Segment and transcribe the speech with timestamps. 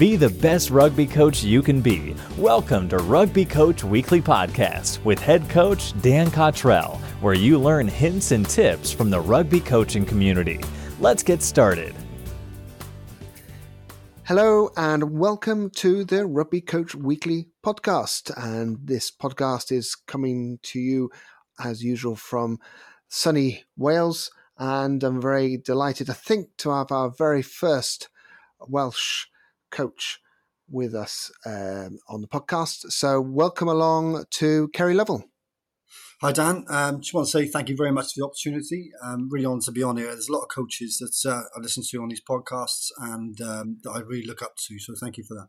[0.00, 2.16] Be the best rugby coach you can be.
[2.38, 8.30] Welcome to Rugby Coach Weekly Podcast with head coach Dan Cottrell, where you learn hints
[8.30, 10.58] and tips from the rugby coaching community.
[11.00, 11.94] Let's get started.
[14.24, 18.32] Hello and welcome to the Rugby Coach Weekly podcast.
[18.42, 21.10] And this podcast is coming to you
[21.62, 22.58] as usual from
[23.08, 24.30] sunny Wales.
[24.56, 28.08] And I'm very delighted, I think, to have our very first
[28.66, 29.26] Welsh
[29.70, 30.20] coach
[30.68, 32.90] with us um, on the podcast.
[32.92, 35.24] So, welcome along to Keri Lovell.
[36.20, 36.64] Hi, Dan.
[36.68, 38.90] Um, just want to say thank you very much for the opportunity.
[39.02, 40.06] I'm really honoured to be on here.
[40.06, 43.78] There's a lot of coaches that uh, I listen to on these podcasts and um,
[43.82, 44.78] that I really look up to.
[44.78, 45.48] So, thank you for that.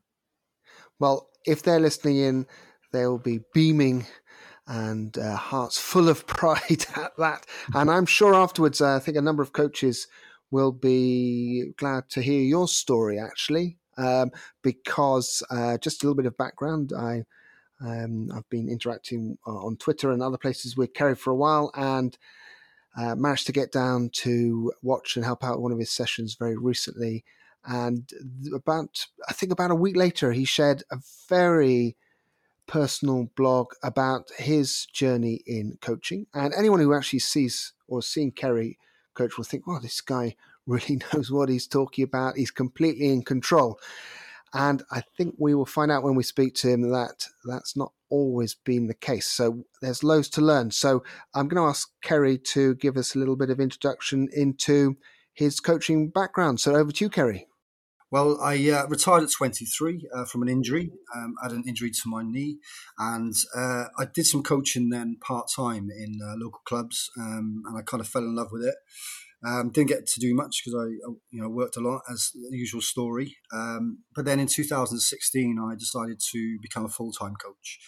[0.99, 2.47] Well, if they're listening in,
[2.91, 4.07] they'll be beaming
[4.67, 7.45] and uh, hearts full of pride at that.
[7.73, 10.07] And I'm sure afterwards, uh, I think a number of coaches
[10.51, 16.25] will be glad to hear your story, actually, um, because uh, just a little bit
[16.25, 16.91] of background.
[16.97, 17.23] I
[17.83, 21.71] um, I've been interacting uh, on Twitter and other places with Keri for a while,
[21.75, 22.17] and
[22.97, 26.57] uh, managed to get down to watch and help out one of his sessions very
[26.57, 27.23] recently.
[27.65, 28.09] And
[28.53, 30.97] about I think about a week later, he shared a
[31.29, 31.95] very
[32.67, 36.27] personal blog about his journey in coaching.
[36.33, 38.77] And anyone who actually sees or seen Keri
[39.13, 40.35] coach will think, "Wow, this guy
[40.67, 42.37] really knows what he's talking about.
[42.37, 43.79] He's completely in control."
[44.53, 47.93] And I think we will find out when we speak to him that that's not
[48.09, 49.27] always been the case.
[49.27, 50.71] So there's loads to learn.
[50.71, 54.97] So I'm going to ask Keri to give us a little bit of introduction into
[55.33, 56.59] his coaching background.
[56.59, 57.47] So over to you, Keri.
[58.11, 60.91] Well, I uh, retired at 23 uh, from an injury.
[61.15, 62.57] Um, I had an injury to my knee,
[62.99, 67.77] and uh, I did some coaching then part time in uh, local clubs, um, and
[67.77, 68.75] I kind of fell in love with it.
[69.45, 70.85] Um, didn't get to do much because I,
[71.31, 73.37] you know, worked a lot as the usual story.
[73.51, 77.79] Um, but then in 2016, I decided to become a full time coach,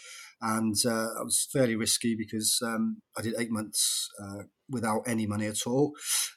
[0.42, 5.28] and uh, it was fairly risky because um, I did eight months uh, without any
[5.28, 5.94] money at all,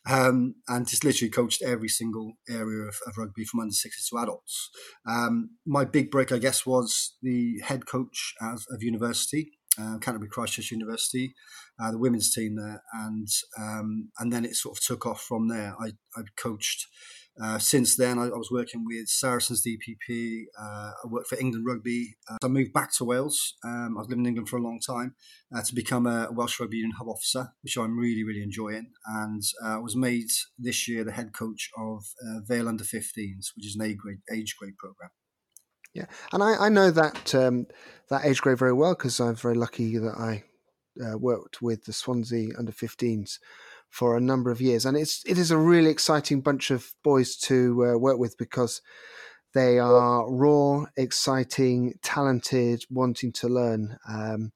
[0.07, 4.23] um, and just literally coached every single area of, of rugby from under 60 to
[4.23, 4.69] adults.
[5.09, 10.55] Um, my big break, I guess, was the head coach of university uh, Canterbury Christ
[10.55, 11.35] Church University,
[11.81, 13.29] uh, the women's team there, and
[13.59, 15.75] um, and then it sort of took off from there.
[15.81, 16.87] I I coached.
[17.43, 20.45] Uh, since then, I, I, was working with Saracens DPP.
[20.59, 22.17] Uh, I worked for England Rugby.
[22.31, 23.57] Uh, I moved back to Wales.
[23.63, 25.15] Um, I was living in England for a long time
[25.55, 28.91] uh, to become a Welsh Rugby Union hub officer, which I'm really, really enjoying.
[29.05, 30.29] And I was made
[30.59, 32.05] this year the head coach of
[32.47, 35.11] Vale Under 15s, which is an grade, age grade program.
[35.97, 37.67] Yeah, and I, I know that um,
[38.11, 40.45] that age grade very well because I'm very lucky that I
[41.03, 43.39] uh, worked with the Swansea under 15s
[43.89, 47.35] for a number of years, and it's it is a really exciting bunch of boys
[47.49, 48.83] to uh, work with because
[49.55, 53.97] they are raw, exciting, talented, wanting to learn.
[54.07, 54.53] Um,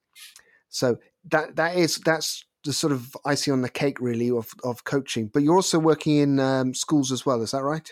[0.69, 0.99] so
[1.31, 5.29] that that is that's the sort of icing on the cake, really, of of coaching.
[5.33, 7.91] But you're also working in um, schools as well, is that right?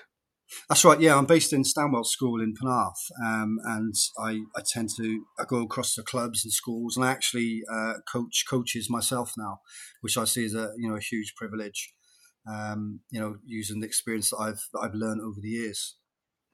[0.68, 1.00] That's right.
[1.00, 5.44] Yeah, I'm based in Stanwell School in Penarth, um, and I, I tend to I
[5.44, 9.60] go across the clubs and schools, and I actually uh, coach coaches myself now,
[10.00, 11.92] which I see as a you know a huge privilege.
[12.50, 15.96] Um, you know, using the experience that I've that I've learned over the years.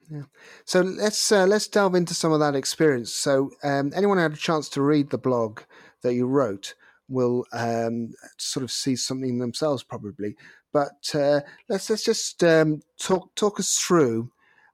[0.09, 0.23] Yeah.
[0.65, 3.13] So let's uh, let's delve into some of that experience.
[3.13, 5.61] So um, anyone had a chance to read the blog
[6.03, 6.75] that you wrote
[7.07, 10.35] will um, sort of see something themselves probably.
[10.73, 14.31] But uh, let's let's just um, talk talk us through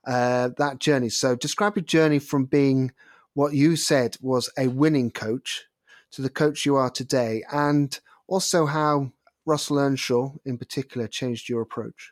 [0.08, 1.10] uh, that journey.
[1.10, 2.92] So describe your journey from being
[3.34, 5.66] what you said was a winning coach
[6.12, 9.12] to the coach you are today, and also how
[9.46, 12.12] Russell Earnshaw, in particular, changed your approach.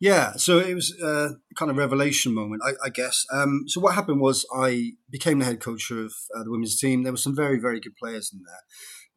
[0.00, 3.24] Yeah, so it was a kind of revelation moment, I, I guess.
[3.32, 7.02] Um, so what happened was I became the head coach of uh, the women's team.
[7.02, 8.62] There were some very, very good players in there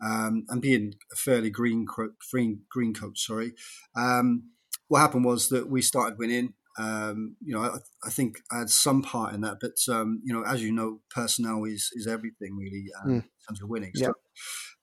[0.02, 1.86] um, and being a fairly green
[2.32, 3.54] green green coach, sorry,
[3.96, 4.50] um,
[4.88, 6.54] what happened was that we started winning.
[6.80, 10.34] Um, you know, I, I, think I had some part in that, but um, you
[10.34, 13.16] know, as you know, personnel is is everything really mm.
[13.16, 13.92] in terms of winning.
[13.94, 14.14] So,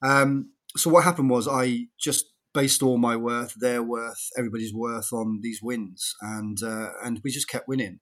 [0.01, 5.13] um, so what happened was I just based all my worth, their worth, everybody's worth
[5.13, 7.99] on these wins, and uh, and we just kept winning,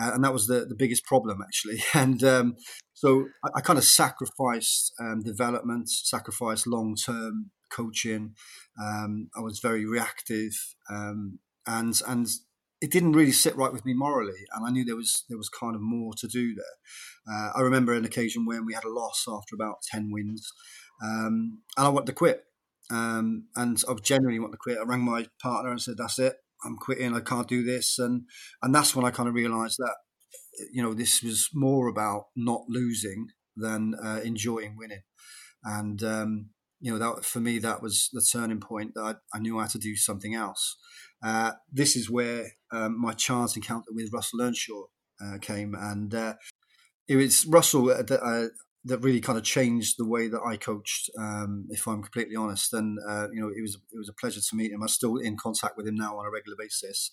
[0.00, 1.82] uh, and that was the the biggest problem actually.
[1.94, 2.56] And um,
[2.94, 8.34] so I, I, kind of sacrificed um, development, sacrificed long term coaching.
[8.82, 10.52] Um, I was very reactive,
[10.90, 12.28] um, and and
[12.80, 15.48] it didn't really sit right with me morally, and I knew there was there was
[15.48, 17.34] kind of more to do there.
[17.34, 20.52] Uh, I remember an occasion when we had a loss after about ten wins,
[21.02, 22.45] um, and I wanted to quit.
[22.90, 24.78] Um, and I genuinely want to quit.
[24.78, 26.34] I rang my partner and said, "That's it.
[26.64, 27.14] I'm quitting.
[27.14, 28.24] I can't do this." And
[28.62, 29.96] and that's when I kind of realised that
[30.72, 35.02] you know, this was more about not losing than uh, enjoying winning.
[35.64, 36.50] And, um,
[36.80, 39.62] you know, that for me, that was the turning point that I, I knew I
[39.62, 40.76] had to do something else.
[41.22, 44.84] Uh, this is where um, my chance encounter with Russell Earnshaw
[45.22, 45.74] uh, came.
[45.74, 46.34] And uh,
[47.08, 48.46] it was Russell uh,
[48.86, 52.72] that, really kind of changed the way that I coached, um, if I'm completely honest.
[52.72, 54.82] And, uh, you know, it was, it was a pleasure to meet him.
[54.82, 57.10] I'm still in contact with him now on a regular basis.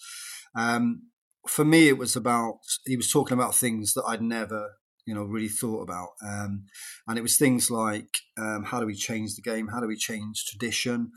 [0.55, 1.03] Um,
[1.47, 4.71] for me, it was about he was talking about things that I'd never,
[5.05, 6.65] you know, really thought about, um,
[7.07, 9.67] and it was things like um, how do we change the game?
[9.67, 11.11] How do we change tradition?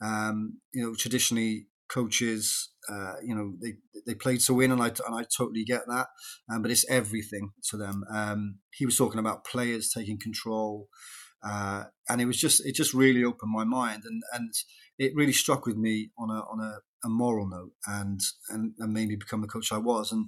[0.00, 3.74] Um, you know, traditionally coaches, uh, you know, they
[4.06, 6.08] they played to win, and I and I totally get that,
[6.50, 8.04] um, but it's everything to them.
[8.10, 10.88] Um, he was talking about players taking control.
[11.44, 14.52] Uh, and it was just it just really opened my mind and and
[14.96, 18.92] it really struck with me on a on a a moral note and, and, and
[18.92, 20.12] made me become the coach I was.
[20.12, 20.26] And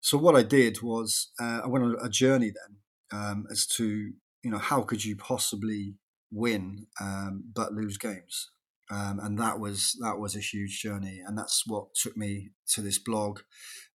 [0.00, 4.12] so what I did was uh, I went on a journey then um, as to,
[4.42, 5.94] you know, how could you possibly
[6.30, 8.50] win um, but lose games?
[8.90, 12.82] Um, and that was that was a huge journey, and that's what took me to
[12.82, 13.40] this blog.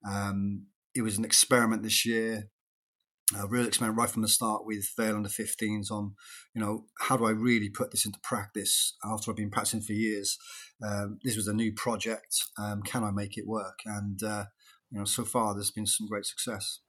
[0.09, 2.49] Um, it was an experiment this year
[3.37, 6.15] a real experiment right from the start with Vale under 15s on,
[6.53, 9.93] you know, how do I really put this into practice after I've been practicing for
[9.93, 10.37] years?
[10.83, 12.35] Um, this was a new project.
[12.57, 13.79] Um, can I make it work?
[13.85, 14.45] And, uh,
[14.89, 16.79] you know, so far there's been some great success.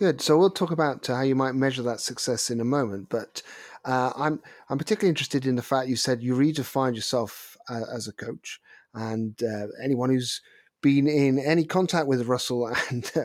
[0.00, 0.22] Good.
[0.22, 3.10] So we'll talk about how you might measure that success in a moment.
[3.10, 3.42] But
[3.84, 8.08] uh, I'm I'm particularly interested in the fact you said you redefined yourself uh, as
[8.08, 8.62] a coach,
[8.94, 10.40] and uh, anyone who's
[10.80, 13.24] been in any contact with Russell, and uh,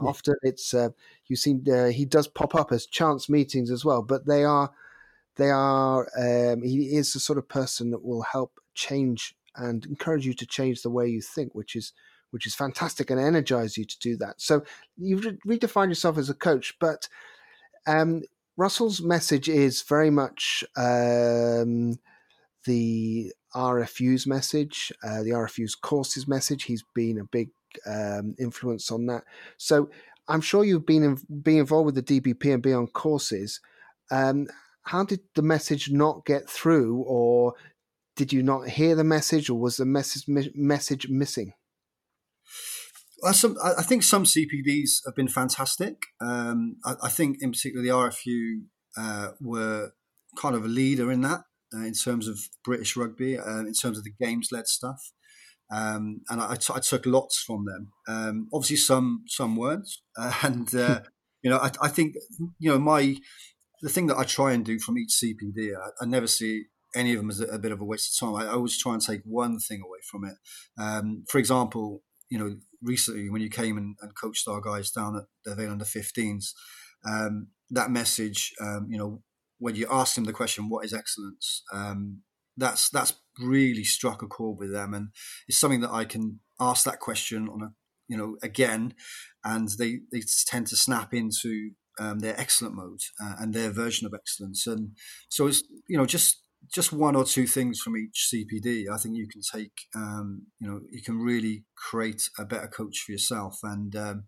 [0.00, 0.88] often it's uh,
[1.26, 4.72] you seem uh, he does pop up as chance meetings as well, but they are
[5.36, 10.24] they are um, he is the sort of person that will help change and encourage
[10.24, 11.92] you to change the way you think, which is
[12.30, 14.40] which is fantastic and energize you to do that.
[14.40, 14.62] So
[14.96, 17.08] you've redefined yourself as a coach, but
[17.86, 18.22] um,
[18.56, 21.98] Russell's message is very much um,
[22.64, 26.64] the RFU's message, uh, the RFU's courses message.
[26.64, 27.50] He's been a big
[27.86, 29.22] um, influence on that.
[29.56, 29.90] So
[30.28, 33.60] I'm sure you've been in, being involved with the DBP and Beyond courses.
[34.10, 34.48] Um,
[34.82, 37.54] how did the message not get through, or
[38.16, 40.24] did you not hear the message, or was the message
[40.54, 41.52] message missing?
[43.20, 45.96] Well, some, I think some CPDs have been fantastic.
[46.20, 48.60] Um, I, I, think, in particular, the RFU
[48.96, 49.90] uh, were
[50.36, 51.42] kind of a leader in that
[51.74, 55.12] uh, in terms of British rugby, uh, in terms of the games led stuff.
[55.70, 57.92] Um, and I, took lots from them.
[58.08, 61.00] Um, obviously, some some words, uh, and uh,
[61.42, 62.14] you know, I, I, think
[62.58, 63.16] you know my
[63.82, 67.12] the thing that I try and do from each CPD, I, I never see any
[67.12, 68.48] of them as a, a, bit of a waste of time.
[68.48, 70.36] I, always try and take one thing away from it.
[70.80, 75.16] Um, for example, you know, recently when you came and, and coached our guys down
[75.16, 76.52] at the Vale under 15s,
[77.06, 79.22] um, that message, um, you know,
[79.58, 82.22] when you ask them the question, "What is excellence?" Um,
[82.56, 85.08] that's that's really struck a chord with them, and
[85.46, 87.72] it's something that I can ask that question on a
[88.08, 88.94] you know again,
[89.44, 94.06] and they they tend to snap into um, their excellent mode uh, and their version
[94.06, 94.92] of excellence, and
[95.28, 96.42] so it's you know just
[96.72, 98.84] just one or two things from each CPD.
[98.92, 102.98] I think you can take um, you know you can really create a better coach
[103.04, 104.24] for yourself, and um,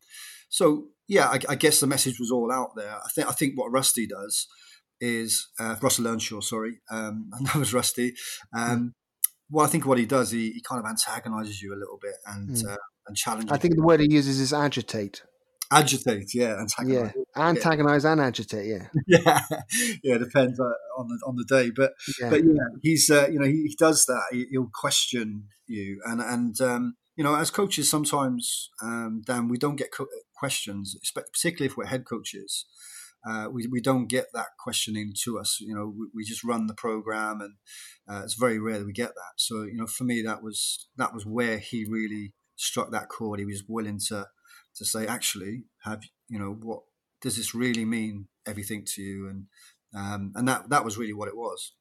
[0.49, 2.95] so yeah, I, I guess the message was all out there.
[2.95, 4.47] I think I think what Rusty does
[5.01, 8.15] is uh, Russell Earnshaw, sorry, um, and that was Rusty.
[8.57, 8.95] Um,
[9.51, 12.15] well, I think what he does, he, he kind of antagonizes you a little bit
[12.27, 12.73] and mm.
[12.73, 13.51] uh, and challenges.
[13.51, 15.23] I think the word he uses is agitate.
[15.73, 17.13] Agitate, yeah, antagonize.
[17.15, 18.13] Yeah, antagonize yeah.
[18.13, 18.89] and agitate, yeah.
[19.07, 19.41] yeah,
[20.03, 20.65] yeah, depends uh,
[20.99, 22.31] on the on the day, but yeah.
[22.31, 24.23] but yeah, he's uh, you know he, he does that.
[24.33, 29.59] He, will question you, and and um, you know as coaches sometimes, um, Dan, we
[29.59, 32.67] don't get co- questions, particularly if we're head coaches
[33.27, 35.59] uh, we, we don't get that questioning to us.
[35.61, 37.55] You know, we, we just run the program, and
[38.09, 39.33] uh, it's very rare that we get that.
[39.37, 43.39] So, you know, for me, that was that was where he really struck that chord.
[43.39, 44.29] He was willing to
[44.77, 46.81] to say, actually, have you know what
[47.21, 48.29] does this really mean?
[48.47, 49.47] Everything to you, and
[49.95, 51.73] um, and that that was really what it was.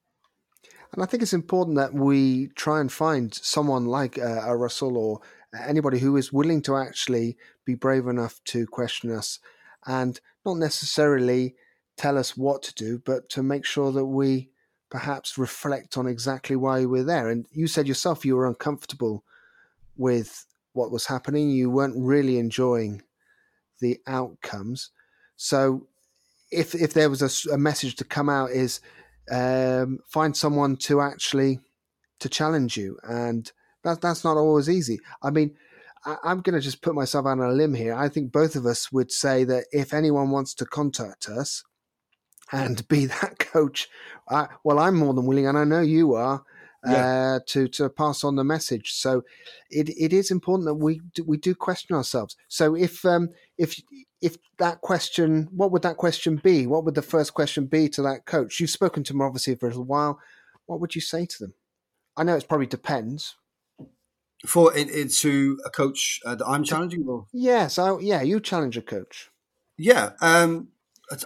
[0.92, 4.98] And I think it's important that we try and find someone like uh, a Russell
[4.98, 5.22] or
[5.68, 9.40] anybody who is willing to actually be brave enough to question us
[9.86, 11.56] and not necessarily
[11.96, 14.50] tell us what to do, but to make sure that we
[14.90, 17.30] perhaps reflect on exactly why we're there.
[17.30, 19.24] And you said yourself you were uncomfortable
[19.96, 23.02] with what was happening, you weren't really enjoying
[23.82, 24.92] the outcomes.
[25.36, 25.88] So,
[26.52, 28.82] if if there was a, a message to come out, is
[29.32, 31.60] um, find someone to actually
[32.20, 33.52] to challenge you, and
[33.84, 35.00] that that's not always easy.
[35.22, 35.56] I mean,
[36.06, 37.94] I, am going to just put myself on a limb here.
[37.94, 41.64] I think both of us would say that if anyone wants to contact us
[42.52, 43.90] and be that coach,
[44.30, 46.44] I, well, I'm more than willing, and I know you are.
[46.88, 47.36] Yeah.
[47.36, 48.94] Uh, to to pass on the message.
[48.94, 49.24] So
[49.70, 52.38] it, it is important that we do, we do question ourselves.
[52.48, 53.82] So if um, if
[54.22, 56.68] if that question, what would that question be?
[56.68, 58.60] What would the first question be to that coach?
[58.60, 60.20] You've spoken to them obviously for a little while.
[60.68, 61.54] What would you say to them?
[62.16, 63.36] I know it probably depends.
[64.46, 68.78] For it, into a coach uh, that I'm challenging, or yes, I, yeah, you challenge
[68.78, 69.30] a coach.
[69.78, 70.70] Yeah, um,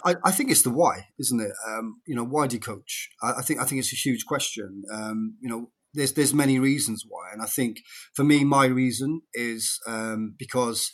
[0.05, 1.51] I, I, think it's the why, isn't it?
[1.67, 3.09] Um, you know, why do you coach?
[3.21, 4.83] I, I, think I think it's a huge question.
[4.93, 7.77] Um, you know, there's there's many reasons why, and I think
[8.15, 10.91] for me, my reason is um, because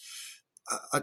[0.94, 1.02] I,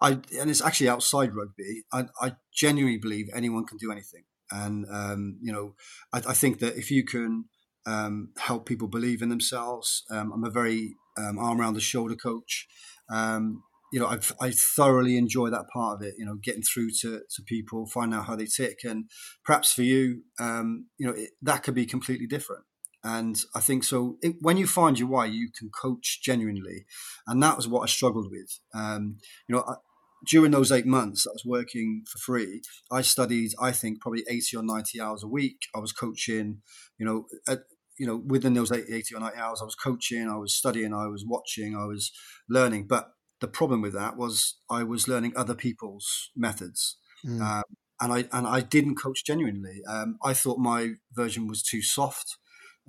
[0.00, 1.84] I, and it's actually outside rugby.
[1.92, 5.74] I, I genuinely believe anyone can do anything, and um, you know,
[6.12, 7.46] I, think that if you can
[7.86, 12.68] um, help people believe in themselves, um, I'm a very arm around the shoulder coach.
[13.10, 13.62] Um,
[13.92, 16.14] you know, I've, I thoroughly enjoy that part of it.
[16.16, 19.04] You know, getting through to, to people, finding out how they tick, and
[19.44, 22.64] perhaps for you, um, you know, it, that could be completely different.
[23.04, 24.16] And I think so.
[24.22, 26.86] It, when you find your why, you can coach genuinely,
[27.26, 28.58] and that was what I struggled with.
[28.74, 29.74] Um, you know, I,
[30.26, 32.62] during those eight months, that I was working for free.
[32.90, 35.58] I studied, I think, probably eighty or ninety hours a week.
[35.74, 36.62] I was coaching.
[36.96, 37.60] You know, at,
[37.98, 41.06] you know, within those 80 or 90 hours, I was coaching, I was studying, I
[41.08, 42.10] was watching, I was
[42.48, 42.86] learning.
[42.88, 43.10] But
[43.42, 46.96] the problem with that was I was learning other people's methods.
[47.26, 47.40] Mm.
[47.42, 47.62] Um,
[48.00, 49.82] and I and I didn't coach genuinely.
[49.86, 52.36] Um, I thought my version was too soft.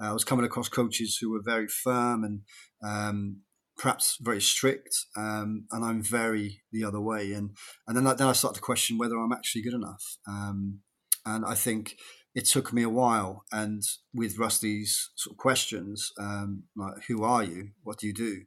[0.02, 2.42] Uh, I was coming across coaches who were very firm and
[2.84, 3.42] um,
[3.78, 7.34] perhaps very strict, um, and I'm very the other way.
[7.34, 7.52] And
[7.88, 10.18] and then I, then I started to question whether I'm actually good enough.
[10.28, 10.80] Um,
[11.26, 11.96] and I think
[12.36, 13.44] it took me a while.
[13.52, 13.82] And
[14.14, 17.70] with Rusty's sort of questions, um, like "Who are you?
[17.84, 18.44] What do you do?"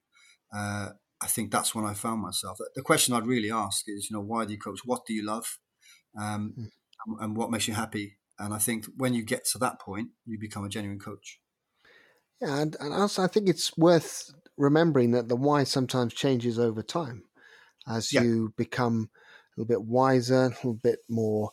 [0.56, 0.90] Uh,
[1.22, 2.58] I think that's when I found myself.
[2.74, 4.80] The question I'd really ask is, you know, why do you coach?
[4.84, 5.58] What do you love?
[6.18, 7.16] Um, mm.
[7.20, 8.18] and what makes you happy?
[8.38, 11.40] And I think when you get to that point, you become a genuine coach.
[12.40, 16.82] Yeah, and, and also I think it's worth remembering that the why sometimes changes over
[16.82, 17.24] time
[17.88, 18.22] as yeah.
[18.22, 19.10] you become
[19.56, 21.50] a little bit wiser, a little bit more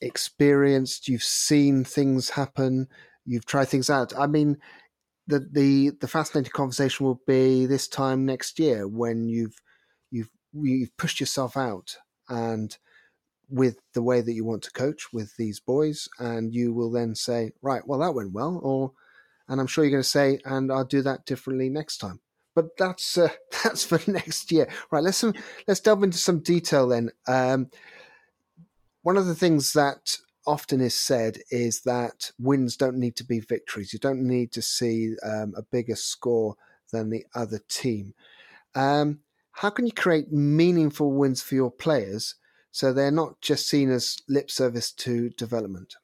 [0.00, 1.08] experienced.
[1.08, 2.88] You've seen things happen.
[3.24, 4.12] You've tried things out.
[4.18, 4.58] I mean,
[5.26, 9.60] the the the fascinating conversation will be this time next year when you've
[10.10, 11.96] you've you've pushed yourself out
[12.28, 12.78] and
[13.48, 17.14] with the way that you want to coach with these boys and you will then
[17.14, 18.92] say right well that went well or
[19.48, 22.20] and i'm sure you're going to say and i'll do that differently next time.
[22.56, 23.28] But that's uh,
[23.62, 24.66] that's for next year.
[24.90, 25.34] Right let's some,
[25.68, 27.10] let's delve into some detail then.
[27.28, 27.70] Um,
[29.02, 30.16] one of the things that
[30.46, 33.92] often is said is that wins don't need to be victories.
[33.92, 36.56] You don't need to see um, a bigger score
[36.92, 38.14] than the other team.
[38.74, 39.20] Um,
[39.52, 42.34] how can you create meaningful wins for your players
[42.70, 45.96] so they're not just seen as lip service to development?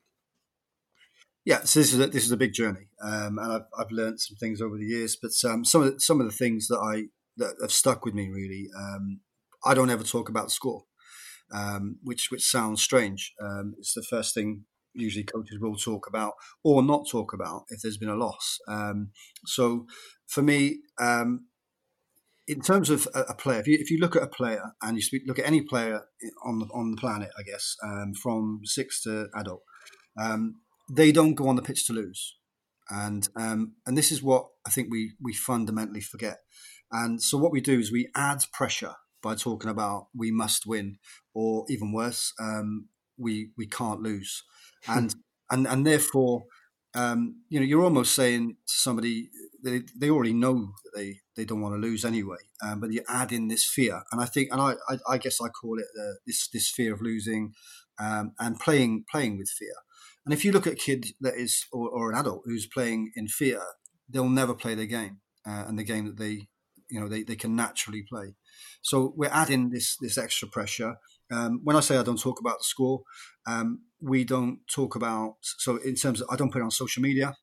[1.44, 4.20] Yeah, so this is a, this is a big journey, um, and I've, I've learned
[4.20, 5.16] some things over the years.
[5.16, 8.14] But um, some of the, some of the things that I that have stuck with
[8.14, 9.20] me really, um,
[9.64, 10.84] I don't ever talk about score
[11.52, 13.34] um, which which sounds strange.
[13.40, 17.80] Um, it's the first thing usually coaches will talk about or not talk about if
[17.80, 18.58] there's been a loss.
[18.68, 19.10] Um,
[19.46, 19.86] so
[20.26, 21.46] for me, um,
[22.46, 24.96] in terms of a, a player, if you, if you, look at a player and
[24.96, 26.02] you speak, look at any player
[26.44, 29.62] on the on the planet, I guess um, from six to adult,
[30.20, 30.56] um,
[30.90, 32.36] they don't go on the pitch to lose,
[32.90, 36.38] and and this is what I think we we fundamentally forget.
[36.90, 40.98] And so what we do is we add pressure by talking about we must win,
[41.34, 44.42] or even worse, um, we we can't lose,
[44.84, 44.98] hmm.
[44.98, 45.14] and
[45.50, 46.44] and and therefore,
[46.94, 49.30] um, you know, you're almost saying to somebody
[49.62, 53.02] they they already know that they they don't want to lose anyway, um, but you
[53.08, 55.86] add in this fear, and I think, and I I, I guess I call it
[55.98, 57.52] uh, this this fear of losing,
[57.98, 59.74] um, and playing playing with fear.
[60.24, 63.10] And if you look at a kid that is or, or an adult who's playing
[63.16, 63.60] in fear,
[64.08, 66.48] they'll never play their game uh, and the game that they
[66.90, 68.34] you know they, they can naturally play.
[68.82, 70.96] So we're adding this this extra pressure.
[71.30, 73.02] Um, when I say I don't talk about the score,
[73.46, 75.36] um, we don't talk about.
[75.42, 77.34] So in terms of, I don't put it on social media.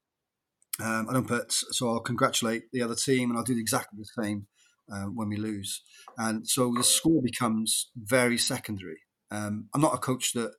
[0.82, 1.52] Um, I don't put.
[1.52, 4.48] So I'll congratulate the other team, and I'll do exactly the same
[4.92, 5.82] uh, when we lose.
[6.18, 9.02] And so the score becomes very secondary.
[9.32, 10.54] Um, I'm not a coach that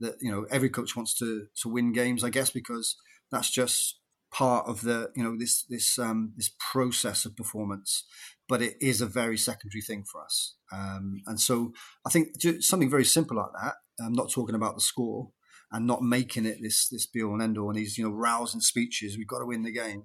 [0.00, 2.24] that you know every coach wants to to win games.
[2.24, 2.96] I guess because
[3.30, 3.98] that's just
[4.32, 8.04] part of the you know this this um, this process of performance
[8.48, 10.54] but it is a very secondary thing for us.
[10.72, 11.72] Um, and so
[12.06, 12.28] I think
[12.60, 15.30] something very simple like that, I'm not talking about the score
[15.72, 18.14] and not making it this this be all and end all and these you know
[18.14, 19.16] rousing speeches.
[19.16, 20.04] We've got to win the game.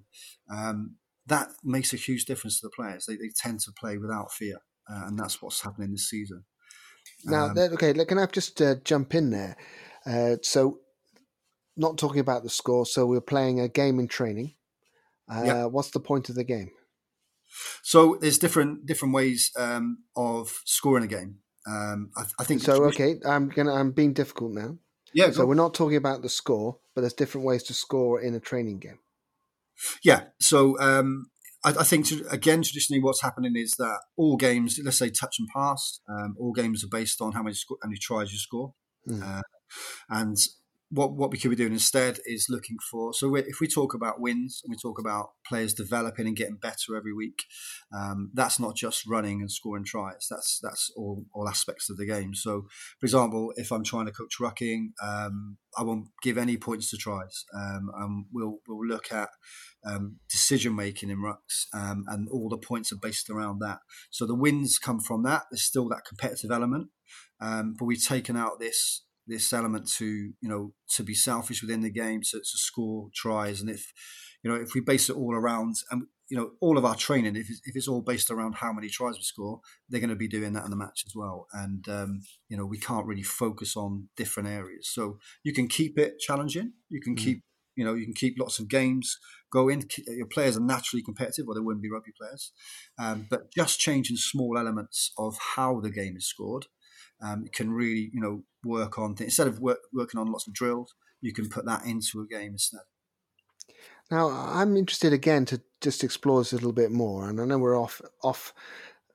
[0.52, 3.06] Um, that makes a huge difference to the players.
[3.06, 4.56] They, they tend to play without fear,
[4.90, 6.44] uh, and that's what's happening this season.
[7.24, 9.56] Now, um, okay, can I just uh, jump in there?
[10.04, 10.80] Uh, so,
[11.76, 12.86] not talking about the score.
[12.86, 14.54] So we're playing a game in training.
[15.32, 15.64] Uh, yeah.
[15.66, 16.70] What's the point of the game?
[17.82, 21.38] So there's different different ways um, of scoring a game.
[21.66, 22.84] Um, I, I, think so.
[22.86, 23.72] Okay, I'm gonna.
[23.72, 24.78] I'm being difficult now.
[25.14, 25.30] Yeah.
[25.30, 28.40] So we're not talking about the score, but there's different ways to score in a
[28.40, 28.98] training game.
[30.02, 30.24] Yeah.
[30.40, 31.26] So um,
[31.64, 35.48] I, I, think again, traditionally, what's happening is that all games, let's say touch and
[35.54, 38.74] pass, um, all games are based on how many sco- how many tries you score,
[39.08, 39.22] mm.
[39.22, 39.42] uh,
[40.08, 40.36] and
[40.92, 43.14] what what we could be doing instead is looking for.
[43.14, 46.96] So if we talk about wins and we talk about players developing and getting better
[46.96, 47.44] every week,
[47.96, 50.26] um, that's not just running and scoring tries.
[50.30, 52.34] That's that's all all aspects of the game.
[52.34, 52.66] So,
[53.00, 56.98] for example, if I'm trying to coach rucking, um, I won't give any points to
[56.98, 57.44] tries.
[57.56, 59.30] Um, and we'll we'll look at
[59.86, 63.78] um, decision making in rucks, um, and all the points are based around that.
[64.10, 65.44] So the wins come from that.
[65.50, 66.88] There's still that competitive element,
[67.40, 71.80] um, but we've taken out this this element to you know to be selfish within
[71.80, 73.60] the game to, to score tries.
[73.60, 73.92] And if
[74.42, 77.36] you know if we base it all around and you know all of our training
[77.36, 80.16] if it's, if it's all based around how many tries we score they're going to
[80.16, 81.46] be doing that in the match as well.
[81.52, 84.88] And um, you know we can't really focus on different areas.
[84.88, 86.72] So you can keep it challenging.
[86.88, 87.18] You can mm.
[87.18, 87.42] keep
[87.76, 89.18] you know you can keep lots of games
[89.52, 89.84] going.
[90.08, 92.52] Your players are naturally competitive or they wouldn't be rugby players.
[92.98, 96.66] Um, but just changing small elements of how the game is scored
[97.22, 100.54] um, can really you know work on things instead of work, working on lots of
[100.54, 100.94] drills.
[101.20, 102.80] You can put that into a game instead.
[104.10, 107.58] Now, I'm interested again to just explore this a little bit more, and I know
[107.58, 108.52] we're off off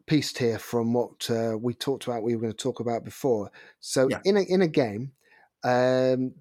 [0.07, 2.23] pieced here from what uh, we talked about.
[2.23, 3.51] We were going to talk about before.
[3.79, 4.21] So, yeah.
[4.25, 5.11] in a in a game,
[5.63, 6.33] um,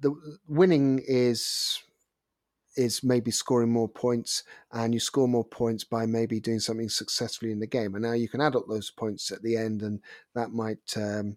[0.00, 0.14] the
[0.46, 1.82] winning is
[2.78, 7.50] is maybe scoring more points, and you score more points by maybe doing something successfully
[7.50, 7.94] in the game.
[7.94, 10.00] And now you can add up those points at the end, and
[10.34, 11.36] that might um,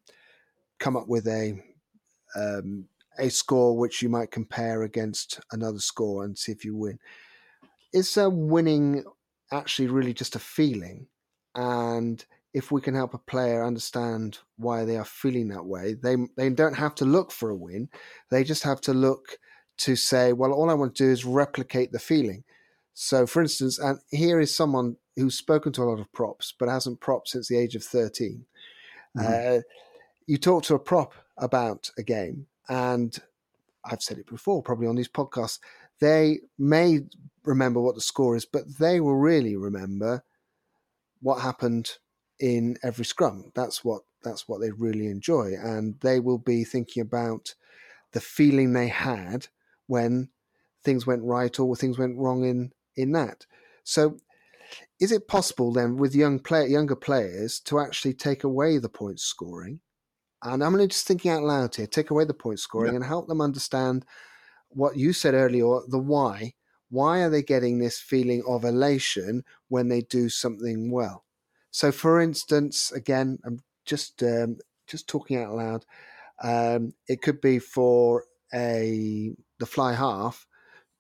[0.79, 1.59] come up with a
[2.35, 2.85] um,
[3.17, 6.99] a score which you might compare against another score and see if you win.
[7.91, 9.03] Is uh, winning
[9.51, 11.07] actually really just a feeling?
[11.55, 12.23] And
[12.53, 16.49] if we can help a player understand why they are feeling that way, they they
[16.49, 17.89] don't have to look for a win.
[18.29, 19.39] They just have to look
[19.81, 22.43] to say, well, all I want to do is replicate the feeling.
[22.93, 26.69] So, for instance, and here is someone who's spoken to a lot of props, but
[26.69, 28.45] hasn't propped since the age of 13.
[29.17, 29.57] Mm-hmm.
[29.57, 29.61] Uh,
[30.27, 33.17] you talk to a prop about a game, and
[33.83, 35.59] I've said it before, probably on these podcasts,
[35.99, 36.99] they may
[37.43, 40.23] remember what the score is, but they will really remember
[41.21, 41.91] what happened
[42.39, 43.51] in every scrum.
[43.55, 47.55] That's what that's what they really enjoy, and they will be thinking about
[48.11, 49.47] the feeling they had
[49.91, 50.29] when
[50.85, 53.45] things went right or things went wrong in in that.
[53.83, 54.17] So,
[55.01, 59.19] is it possible then with young play, younger players to actually take away the point
[59.19, 59.81] scoring?
[60.43, 62.97] And I'm only just thinking out loud here, take away the point scoring yeah.
[62.97, 64.05] and help them understand
[64.69, 66.53] what you said earlier, the why.
[66.89, 71.25] Why are they getting this feeling of elation when they do something well?
[71.69, 75.85] So, for instance, again, I'm just um, just talking out loud.
[76.41, 80.45] Um, it could be for a the fly half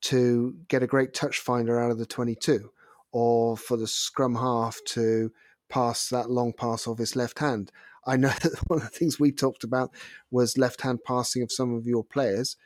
[0.01, 2.71] to get a great touch finder out of the 22
[3.11, 5.31] or for the scrum half to
[5.69, 7.71] pass that long pass off his left hand.
[8.05, 9.91] I know that one of the things we talked about
[10.29, 12.57] was left hand passing of some of your players.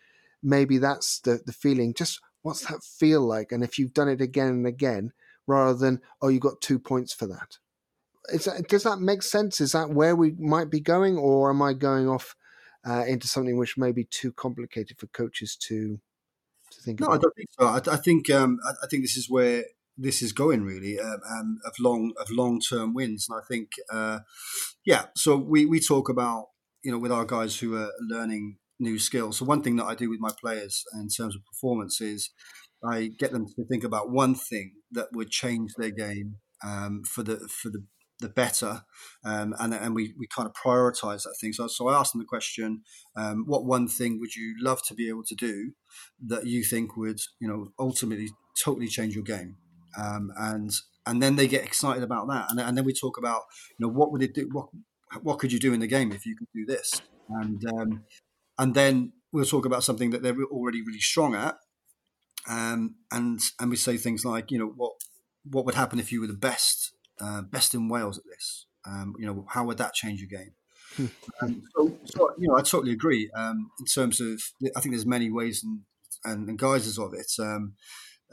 [0.42, 1.94] Maybe that's the, the feeling.
[1.94, 3.52] Just what's that feel like?
[3.52, 5.12] And if you've done it again and again,
[5.48, 7.58] rather than, oh, you got two points for that.
[8.32, 9.62] That, does that make sense?
[9.62, 12.36] Is that where we might be going, or am I going off
[12.88, 16.00] uh, into something which may be too complicated for coaches to
[16.72, 17.16] to think no, about?
[17.16, 17.66] I don't think so.
[17.68, 19.64] I, I think um, I, I, think this is where
[19.98, 23.70] this is going really um, um, of long of long term wins, and I think
[23.92, 24.20] uh,
[24.86, 25.06] yeah.
[25.16, 26.48] So we we talk about
[26.84, 29.38] you know with our guys who are learning new skills.
[29.38, 32.32] So one thing that I do with my players in terms of performance is
[32.84, 37.24] I get them to think about one thing that would change their game um, for
[37.24, 37.86] the for the
[38.20, 38.84] the better,
[39.24, 41.54] um, and and we, we kind of prioritize that thing.
[41.54, 42.82] So so I asked them the question:
[43.16, 45.74] um, What one thing would you love to be able to do
[46.26, 49.58] that you think would you know ultimately totally change your game?
[50.02, 50.72] Um, and
[51.06, 53.42] and then they get excited about that, and, and then we talk about
[53.78, 54.50] you know what would it do?
[54.52, 54.68] What
[55.22, 57.02] what could you do in the game if you could do this?
[57.30, 58.04] And um,
[58.58, 61.56] and then we'll talk about something that they're already really strong at,
[62.50, 64.94] um, and and we say things like you know what
[65.44, 68.68] what would happen if you were the best uh, best in Wales at this.
[68.88, 70.54] Um, you know, how would that change your game?
[70.96, 71.06] Hmm.
[71.42, 73.30] um, so, so, you know, I totally agree.
[73.36, 74.42] Um, in terms of,
[74.76, 75.82] I think there's many ways and,
[76.24, 77.32] and, and guises of it.
[77.40, 77.74] Um,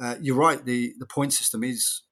[0.01, 0.65] uh, you're right.
[0.65, 2.03] The the point system is,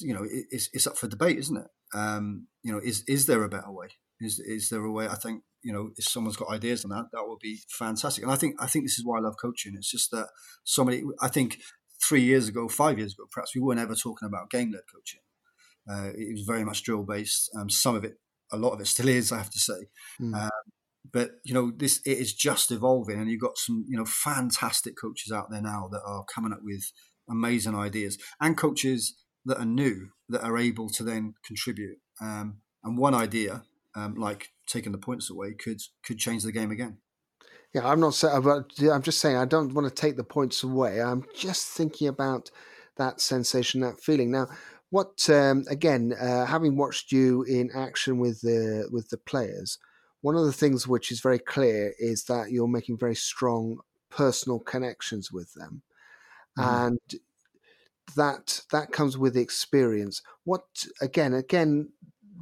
[0.00, 1.68] you know, it's, it's up for debate, isn't it?
[1.94, 3.88] Um, you know, is is there a better way?
[4.20, 5.06] Is is there a way?
[5.06, 8.24] I think you know, if someone's got ideas on that, that would be fantastic.
[8.24, 9.74] And I think I think this is why I love coaching.
[9.76, 10.28] It's just that
[10.64, 11.02] somebody.
[11.20, 11.58] I think
[12.02, 15.20] three years ago, five years ago, perhaps we weren't ever talking about game led coaching.
[15.90, 17.50] Uh, it was very much drill based.
[17.58, 18.14] Um, some of it,
[18.52, 19.32] a lot of it, still is.
[19.32, 19.88] I have to say.
[20.20, 20.34] Mm.
[20.34, 20.50] Um,
[21.12, 24.94] but you know, this it is just evolving, and you've got some you know fantastic
[25.00, 26.92] coaches out there now that are coming up with
[27.28, 31.98] amazing ideas, and coaches that are new that are able to then contribute.
[32.20, 36.70] Um, and one idea, um, like taking the points away, could could change the game
[36.70, 36.98] again.
[37.74, 38.34] Yeah, I'm not saying,
[38.92, 41.02] I'm just saying I don't want to take the points away.
[41.02, 42.52] I'm just thinking about
[42.96, 44.30] that sensation, that feeling.
[44.30, 44.46] Now,
[44.94, 46.14] what um, again?
[46.20, 49.76] Uh, having watched you in action with the with the players,
[50.20, 53.78] one of the things which is very clear is that you're making very strong
[54.08, 55.82] personal connections with them,
[56.56, 56.86] mm.
[56.86, 57.00] and
[58.14, 60.22] that that comes with experience.
[60.44, 61.34] What again?
[61.34, 61.88] Again,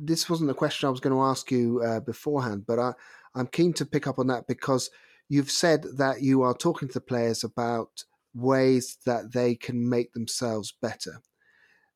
[0.02, 2.92] this wasn't a question I was going to ask you uh, beforehand, but I,
[3.34, 4.90] I'm keen to pick up on that because
[5.30, 10.12] you've said that you are talking to the players about ways that they can make
[10.12, 11.22] themselves better.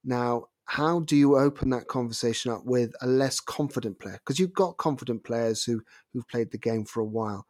[0.07, 4.19] Now, how do you open that conversation up with a less confident player?
[4.25, 7.47] Because you've got confident players who who've played the game for a while.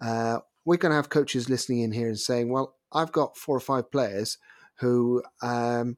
[0.00, 3.56] Uh, we're going to have coaches listening in here and saying, "Well, I've got four
[3.56, 4.38] or five players
[4.80, 5.96] who um,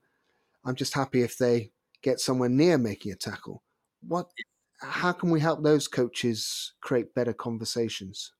[0.64, 1.70] I'm just happy if they
[2.02, 3.62] get somewhere near making a tackle."
[4.06, 4.30] What?
[4.80, 8.32] How can we help those coaches create better conversations?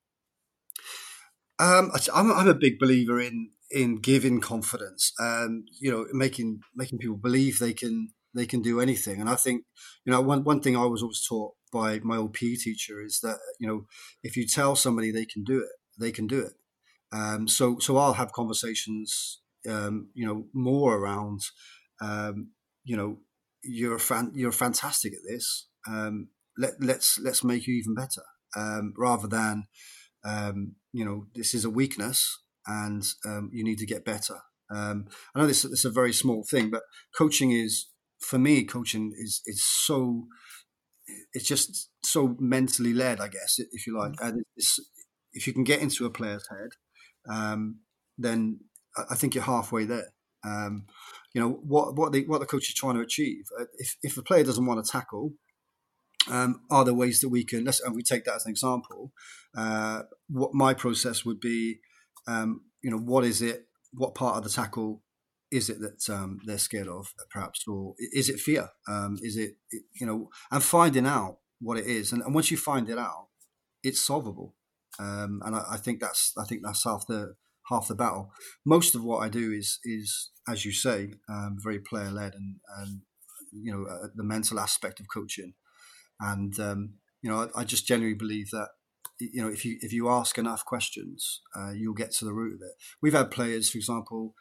[1.59, 6.99] Um, I'm, I'm a big believer in in giving confidence and you know making making
[6.99, 9.21] people believe they can they can do anything.
[9.21, 9.65] And I think
[10.05, 13.21] you know one one thing I was always taught by my old PE teacher is
[13.23, 13.87] that you know
[14.23, 16.53] if you tell somebody they can do it, they can do it.
[17.13, 21.41] Um, so so I'll have conversations um, you know more around
[22.01, 22.51] um,
[22.85, 23.19] you know
[23.63, 25.69] you're fan, you're fantastic at this.
[25.89, 28.23] Um, let, let's let's make you even better,
[28.57, 29.65] um, rather than
[30.25, 34.39] um, you know this is a weakness and um, you need to get better.
[34.75, 36.83] Um, I know this, this is a very small thing, but
[37.17, 37.89] coaching is
[38.21, 38.65] for me.
[38.65, 40.27] Coaching is is so
[41.33, 44.13] it's just so mentally led, I guess, if you like.
[44.13, 44.29] Mm.
[44.29, 44.45] And
[45.33, 46.71] if you can get into a player's head,
[47.29, 47.81] um,
[48.17, 48.61] then
[49.11, 50.15] I think you're halfway there.
[50.45, 50.87] Um,
[51.33, 53.45] you know what what the what the coach is trying to achieve.
[53.59, 55.33] Uh, if if a player doesn't want to tackle,
[56.31, 57.65] um, are there ways that we can?
[57.65, 59.13] Let's and we take that as an example.
[59.57, 61.81] Uh, what my process would be,
[62.27, 63.67] um, you know, what is it?
[63.93, 65.03] What part of the tackle
[65.51, 68.71] is it that um, they're scared of, perhaps, or is it fear?
[68.89, 72.57] Um, is it you know, and finding out what it is, and, and once you
[72.57, 73.29] find it out,
[73.83, 74.55] it's solvable.
[74.99, 77.35] Um, and I, I, think that's I think that's half the
[77.69, 78.31] half the battle.
[78.65, 82.57] Most of what I do is is as you say, um, very player led and,
[82.79, 83.01] and
[83.53, 85.55] you know uh, the mental aspect of coaching.
[86.21, 88.69] And um, you know, I, I, just genuinely believe that
[89.19, 92.55] you know if you if you ask enough questions, uh, you'll get to the root
[92.55, 92.73] of it.
[93.03, 94.35] We've had players, for example.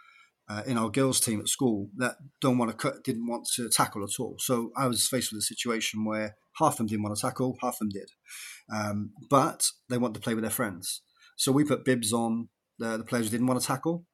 [0.50, 3.70] Uh, in our girls' team at school, that don't want to cut, didn't want to
[3.70, 4.36] tackle at all.
[4.40, 7.58] So I was faced with a situation where half of them didn't want to tackle,
[7.62, 8.10] half of them did,
[8.70, 11.02] um, but they want to play with their friends.
[11.38, 14.06] So we put bibs on the, the players who didn't want to tackle,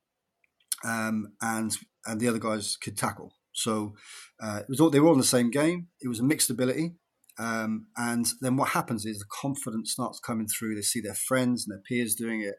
[0.86, 3.34] um, and and the other guys could tackle.
[3.54, 3.96] So
[4.42, 5.88] uh, it was all, they were all in the same game.
[6.00, 6.96] It was a mixed ability.
[7.40, 10.76] Um, and then what happens is the confidence starts coming through.
[10.76, 12.56] They see their friends and their peers doing it,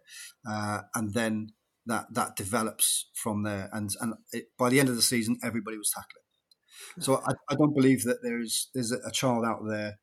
[0.49, 1.49] uh, and then
[1.87, 3.69] that that develops from there.
[3.73, 6.21] And and it, by the end of the season, everybody was tackling.
[6.99, 9.99] So I, I don't believe that there's there's a, child out there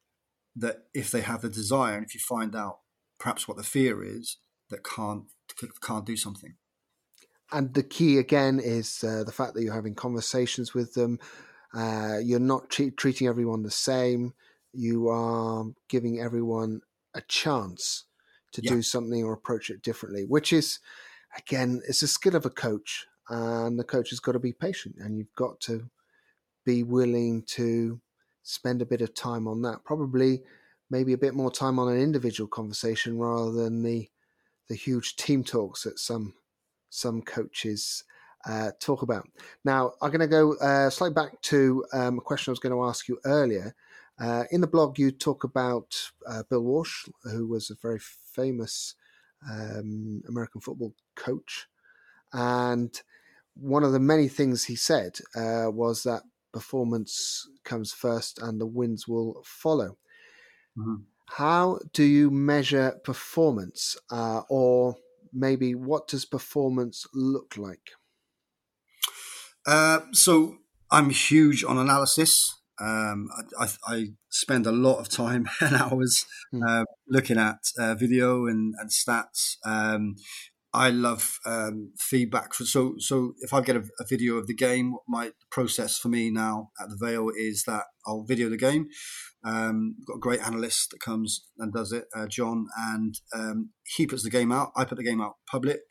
[0.55, 2.79] that if they have the desire and if you find out
[3.19, 4.37] perhaps what the fear is
[4.69, 5.23] that can't
[5.81, 6.55] can't do something.
[7.51, 11.19] And the key again is uh, the fact that you're having conversations with them.
[11.73, 14.33] Uh, you're not treating everyone the same.
[14.73, 16.81] You are giving everyone
[17.13, 18.05] a chance
[18.53, 18.71] to yeah.
[18.71, 20.79] do something or approach it differently, which is,
[21.37, 23.05] again, it's a skill of a coach.
[23.29, 25.89] And the coach has got to be patient and you've got to
[26.65, 27.99] be willing to
[28.43, 29.83] spend a bit of time on that.
[29.83, 30.43] Probably
[30.89, 34.09] maybe a bit more time on an individual conversation rather than the
[34.69, 36.33] the huge team talks that some
[36.89, 38.03] some coaches
[38.45, 39.27] uh, talk about.
[39.65, 42.73] Now, I'm going to go uh, slightly back to um, a question I was going
[42.75, 43.75] to ask you earlier.
[44.19, 48.95] Uh, in the blog, you talk about uh, Bill Walsh, who was a very famous
[49.49, 51.67] um, American football coach.
[52.33, 52.99] And
[53.55, 58.65] one of the many things he said uh, was that performance comes first and the
[58.65, 59.97] wins will follow.
[60.77, 61.03] Mm-hmm.
[61.25, 64.95] How do you measure performance, uh, or
[65.33, 67.91] maybe what does performance look like?
[69.65, 72.56] Uh, so I'm huge on analysis.
[72.79, 76.25] Um, I, I, spend a lot of time and hours
[76.67, 79.55] uh, looking at uh, video and, and stats.
[79.65, 80.15] Um,
[80.73, 82.53] I love um, feedback.
[82.53, 86.09] For, so, so if I get a, a, video of the game, my process for
[86.09, 88.87] me now at the Vale is that I'll video the game.
[89.43, 94.05] Um, got a great analyst that comes and does it, uh, John, and um, he
[94.05, 94.71] puts the game out.
[94.75, 95.81] I put the game out public,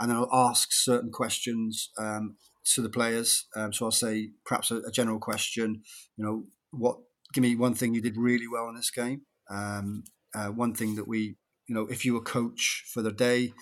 [0.00, 2.36] and then I'll ask certain questions um,
[2.72, 3.46] to the players.
[3.56, 5.82] Um, so I'll say perhaps a, a, general question.
[6.16, 6.98] You know, what?
[7.32, 9.22] Give me one thing you did really well in this game.
[9.50, 11.36] Um, uh, one thing that we,
[11.68, 13.52] you know, if you were coach for the day,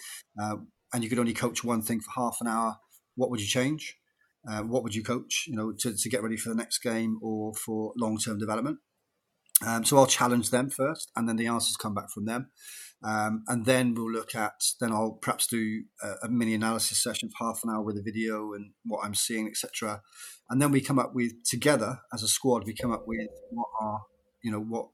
[0.41, 0.57] uh,
[0.93, 2.77] and you could only coach one thing for half an hour,
[3.15, 3.97] what would you change?
[4.49, 5.45] Uh, what would you coach?
[5.47, 8.79] You know, to, to get ready for the next game or for long term development.
[9.64, 12.51] Um, so I'll challenge them first, and then the answers come back from them.
[13.05, 17.31] Um, and then we'll look at, then I'll perhaps do a, a, mini analysis session
[17.31, 20.01] for half an hour with a video and what I'm seeing, etc.
[20.48, 23.66] And then we come up with, together as a squad, we come up with what
[23.81, 24.03] our,
[24.44, 24.88] you know, what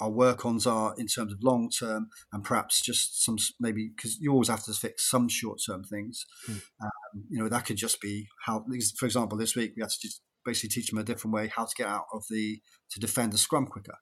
[0.00, 4.18] our work ons are in terms of long term and perhaps just some maybe because
[4.20, 6.26] you always have to fix some short term things.
[6.48, 6.62] Mm.
[6.82, 8.64] Um, you know, that could just be how,
[8.98, 11.64] for example, this week we had to just basically teach them a different way how
[11.64, 13.96] to get out of the to defend the scrum quicker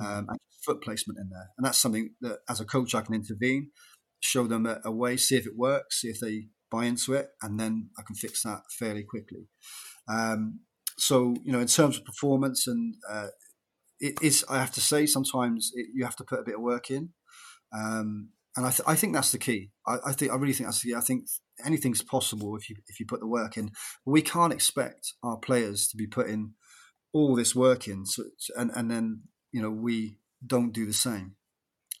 [0.00, 1.50] um, and foot placement in there.
[1.56, 3.70] And that's something that as a coach I can intervene,
[4.20, 7.28] show them a, a, way, see if it works, see if they buy into it,
[7.42, 9.48] and then I can fix that fairly quickly.
[10.08, 10.60] Um,
[10.98, 13.28] so you know, in terms of performance, and uh,
[14.00, 16.60] it is I have to say sometimes it, you have to put a bit of
[16.60, 17.10] work in.
[17.74, 19.70] Um, and I, th- I think that's the key.
[19.86, 20.94] I, I, think I really think that's the key.
[20.94, 21.24] I think
[21.64, 23.70] anything's possible if you if you put the work in.
[24.04, 26.54] We can't expect our players to be putting
[27.12, 28.24] all this work in, so,
[28.56, 31.36] and and then you know we don't do the same.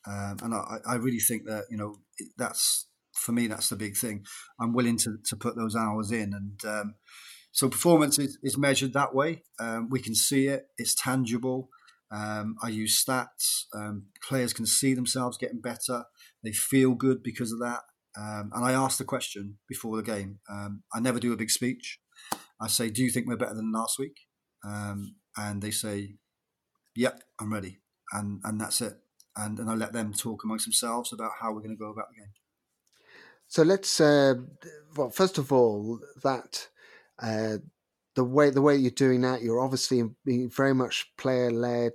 [0.06, 1.96] Um, and I, I really think that you know
[2.36, 4.24] that's for me that's the big thing.
[4.60, 6.94] I'm willing to to put those hours in, and um,
[7.52, 9.42] so performance is, is measured that way.
[9.60, 11.68] Um, we can see it; it's tangible.
[12.12, 13.64] Um, I use stats.
[13.74, 16.04] Um, players can see themselves getting better.
[16.44, 17.80] They feel good because of that.
[18.18, 20.40] Um, and I ask the question before the game.
[20.50, 21.98] Um, I never do a big speech.
[22.60, 24.16] I say, "Do you think we're better than last week?"
[24.64, 26.16] Um, and they say,
[26.94, 27.80] "Yep, I'm ready,"
[28.12, 28.94] and and that's it.
[29.34, 32.08] And and I let them talk amongst themselves about how we're going to go about
[32.10, 32.32] the game.
[33.48, 34.00] So let's.
[34.00, 34.34] Uh,
[34.94, 36.68] well, first of all, that
[37.22, 37.58] uh,
[38.14, 41.92] the way the way you're doing that, you're obviously being very much player led,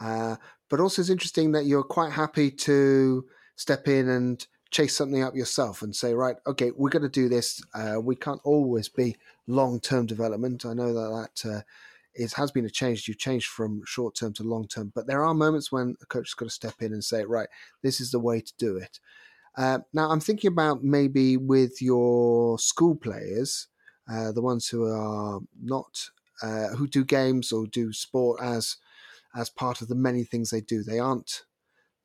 [0.00, 0.36] uh,
[0.68, 3.24] but also it's interesting that you're quite happy to
[3.56, 7.28] step in and chase something up yourself and say, right, okay, we're going to do
[7.28, 7.62] this.
[7.74, 10.64] Uh, we can't always be long term development.
[10.64, 11.60] I know that that uh,
[12.14, 13.06] is, has been a change.
[13.06, 16.30] You've changed from short term to long term, but there are moments when a coach
[16.30, 17.48] has got to step in and say, right,
[17.82, 18.98] this is the way to do it.
[19.56, 23.68] Uh, now, I'm thinking about maybe with your school players,
[24.10, 26.10] uh, the ones who are not
[26.42, 28.76] uh, who do games or do sport as
[29.34, 30.82] as part of the many things they do.
[30.82, 31.44] They aren't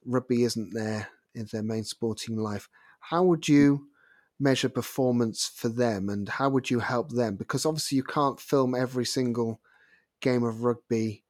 [0.05, 2.69] rugby isn't there in their main sporting life.
[2.99, 3.88] How would you
[4.39, 7.36] measure performance for them and how would you help them?
[7.36, 9.60] Because obviously you can't film every single
[10.21, 11.23] game of rugby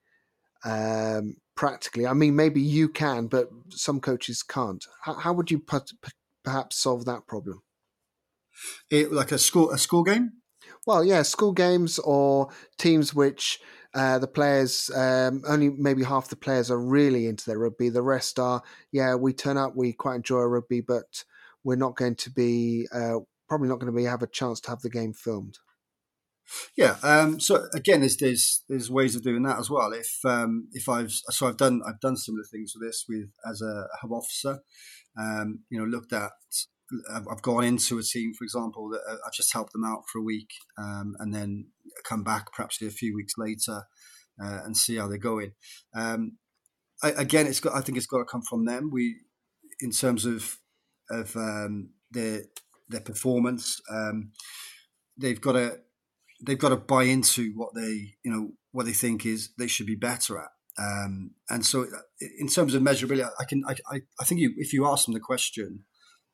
[0.64, 2.06] um, practically.
[2.06, 4.86] I mean, maybe you can, but some coaches can't.
[5.02, 5.92] How, how would you put,
[6.44, 7.64] perhaps solve that problem?
[8.90, 10.34] It, like a school a school game?
[10.88, 12.48] Well, yeah, school games or
[12.78, 13.60] teams which
[13.94, 17.90] uh, the players, um, only maybe half the players are really into their rugby.
[17.90, 21.26] The rest are, yeah, we turn up, we quite enjoy rugby, but
[21.66, 23.20] we're not going to be, uh,
[23.50, 25.60] probably not going to be have a chance to have the game filmed.
[26.78, 26.96] Yeah.
[27.04, 29.92] Um, so again, there's, there's there's ways of doing that as well.
[29.92, 33.62] If um, if I've so I've done I've done similar things with this with as
[33.62, 34.60] a hub officer.
[35.20, 36.32] Um, you know, looked at
[37.14, 40.20] I've gone into a team, for example, that uh, I've just helped them out for
[40.20, 41.68] a week, um, and then
[42.08, 43.84] come back perhaps a few weeks later
[44.42, 45.52] uh, and see how they're going.
[45.96, 46.38] Um,
[47.04, 47.76] I, again, it's got.
[47.76, 48.90] I think it's got to come from them.
[48.92, 49.18] We,
[49.80, 50.58] in terms of
[51.10, 52.44] of um, their
[52.90, 54.32] their performance, um,
[55.18, 55.80] they've got to
[56.46, 59.88] they've got to buy into what they you know what they think is they should
[59.88, 60.50] be better at.
[60.80, 64.74] Um, and so, uh, in terms of measurability, I can I, I think you, if
[64.74, 65.84] you ask them the question,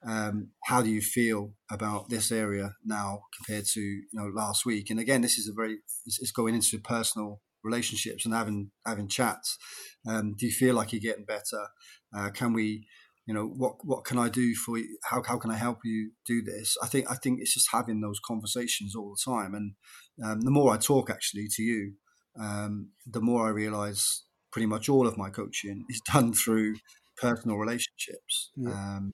[0.05, 4.89] um, how do you feel about this area now compared to you know last week?
[4.89, 9.07] And again, this is a very it's, it's going into personal relationships and having having
[9.07, 9.57] chats.
[10.07, 11.67] Um, do you feel like you're getting better?
[12.15, 12.85] Uh, can we,
[13.25, 14.97] you know, what what can I do for you?
[15.05, 16.75] How how can I help you do this?
[16.83, 19.53] I think I think it's just having those conversations all the time.
[19.55, 19.73] And
[20.23, 21.93] um, the more I talk actually to you,
[22.39, 26.75] um, the more I realise pretty much all of my coaching is done through
[27.17, 28.51] personal relationships.
[28.55, 28.71] Yeah.
[28.71, 29.11] Um,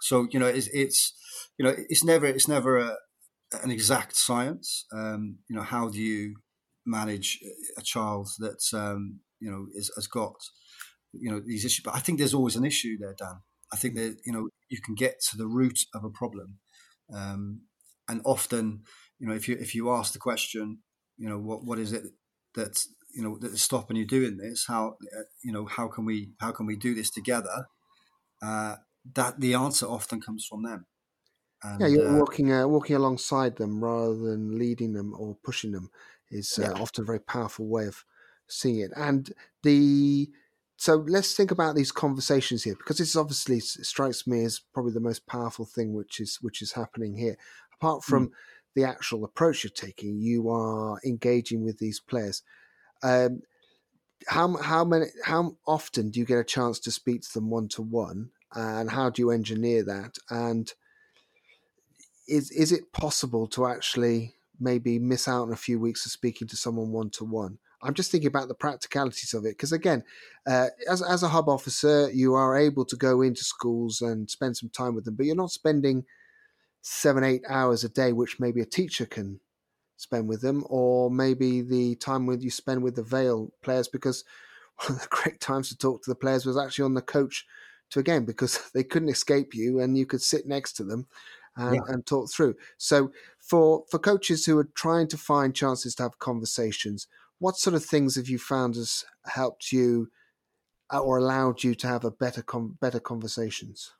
[0.00, 1.14] so you know, it's, it's
[1.58, 2.96] you know, it's never it's never a
[3.62, 4.84] an exact science.
[4.92, 6.36] Um, you know, how do you
[6.86, 7.38] manage
[7.76, 10.34] a child that um, you know is, has got
[11.12, 11.82] you know these issues?
[11.84, 13.40] But I think there's always an issue there, Dan.
[13.72, 16.58] I think that you know you can get to the root of a problem,
[17.14, 17.62] um,
[18.08, 18.82] and often
[19.18, 20.78] you know if you if you ask the question,
[21.16, 22.04] you know what what is it
[22.54, 22.80] that
[23.14, 24.64] you know that is stopping you doing this?
[24.68, 27.66] How uh, you know how can we how can we do this together?
[28.40, 28.76] Uh,
[29.14, 30.86] that the answer often comes from them.
[31.62, 35.72] And, yeah, you're uh, walking uh, walking alongside them rather than leading them or pushing
[35.72, 35.90] them
[36.30, 38.04] is uh, often a very powerful way of
[38.46, 38.92] seeing it.
[38.96, 40.30] And the
[40.76, 45.00] so let's think about these conversations here because this obviously strikes me as probably the
[45.00, 47.36] most powerful thing which is which is happening here.
[47.74, 48.32] Apart from mm.
[48.76, 52.42] the actual approach you're taking, you are engaging with these players.
[53.02, 53.42] Um,
[54.28, 57.68] how how many how often do you get a chance to speak to them one
[57.68, 60.16] to one, and how do you engineer that?
[60.30, 60.72] And
[62.26, 66.48] is is it possible to actually maybe miss out on a few weeks of speaking
[66.48, 67.58] to someone one to one?
[67.82, 70.04] I'm just thinking about the practicalities of it because again,
[70.46, 74.56] uh, as as a hub officer, you are able to go into schools and spend
[74.56, 76.04] some time with them, but you're not spending
[76.82, 79.40] seven eight hours a day, which maybe a teacher can
[79.96, 84.24] spend with them, or maybe the time with you spend with the Vale players because
[84.86, 87.46] one of the great times to talk to the players was actually on the coach
[87.90, 91.06] to a game because they couldn't escape you and you could sit next to them
[91.56, 91.80] and, yeah.
[91.88, 92.54] and talk through.
[92.76, 97.06] So for for coaches who are trying to find chances to have conversations,
[97.38, 100.10] what sort of things have you found has helped you
[100.92, 102.44] uh, or allowed you to have a better
[102.80, 103.92] better conversations?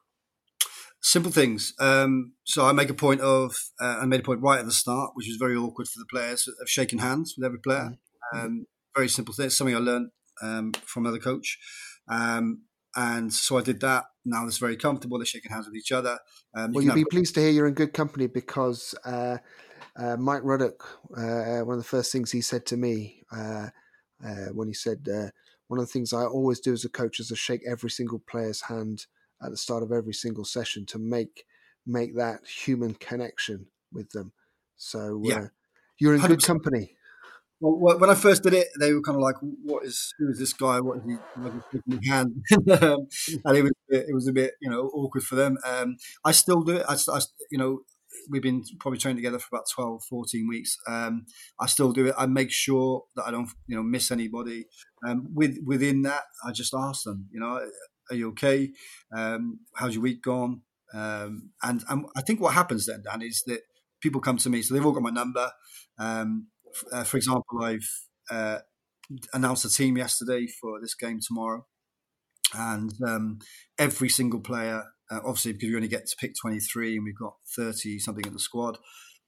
[1.00, 1.74] Simple things.
[1.78, 4.72] Um, so I make a point of, uh, I made a point right at the
[4.72, 7.92] start, which was very awkward for the players, of shaking hands with every player.
[8.34, 8.38] Mm-hmm.
[8.38, 9.46] Um, very simple thing.
[9.46, 10.10] It's something I learned
[10.42, 11.56] um, from another coach.
[12.08, 12.62] Um,
[12.98, 14.06] and so I did that.
[14.24, 15.18] Now it's very comfortable.
[15.18, 16.18] They're shaking hands with each other.
[16.52, 19.38] Um, well, you will be pleased to hear you're in good company because uh,
[19.96, 20.84] uh, Mike Ruddock,
[21.16, 23.68] uh, one of the first things he said to me uh,
[24.24, 25.30] uh, when he said, uh,
[25.68, 28.18] one of the things I always do as a coach is to shake every single
[28.18, 29.06] player's hand
[29.40, 31.44] at the start of every single session to make
[31.86, 34.32] make that human connection with them.
[34.76, 35.46] So yeah.
[35.98, 36.28] you're in 100%.
[36.28, 36.96] good company.
[37.60, 40.38] Well, when I first did it, they were kind of like, "What is who is
[40.38, 40.80] this guy?
[40.80, 41.98] What is he?
[41.98, 42.42] He hand?"
[42.82, 43.08] um,
[43.44, 45.56] and it was it was a bit you know awkward for them.
[45.64, 46.84] Um, I still do it.
[46.88, 47.80] I, I, you know
[48.30, 50.76] we've been probably training together for about 12, 14 weeks.
[50.86, 51.24] Um,
[51.60, 52.14] I still do it.
[52.18, 54.66] I make sure that I don't you know miss anybody.
[55.06, 57.60] Um, with within that, I just ask them, you know,
[58.10, 58.70] are you okay?
[59.14, 60.62] Um, how's your week gone?
[60.94, 63.60] Um, and, and I think what happens then, Dan, is that
[64.00, 64.62] people come to me.
[64.62, 65.50] So they've all got my number.
[65.98, 66.46] Um,
[66.92, 67.88] uh, for example, I've
[68.30, 68.58] uh,
[69.32, 71.66] announced a team yesterday for this game tomorrow,
[72.54, 73.38] and um,
[73.78, 77.34] every single player, uh, obviously because we only get to pick 23 and we've got
[77.56, 78.78] 30 something in the squad,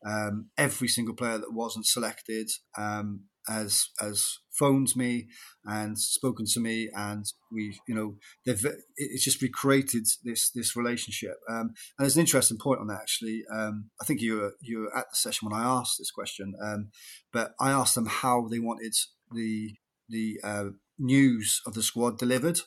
[0.07, 2.49] um, every single player that wasn't selected
[2.79, 5.29] um, has has phoned me
[5.65, 8.65] and spoken to me, and we, you know, they've
[8.97, 11.37] it's just recreated this this relationship.
[11.49, 13.43] Um, and there's an interesting point on that actually.
[13.53, 16.55] Um, I think you were you were at the session when I asked this question,
[16.63, 16.91] um,
[17.33, 18.95] but I asked them how they wanted
[19.33, 19.75] the
[20.09, 20.65] the uh,
[20.99, 22.61] news of the squad delivered.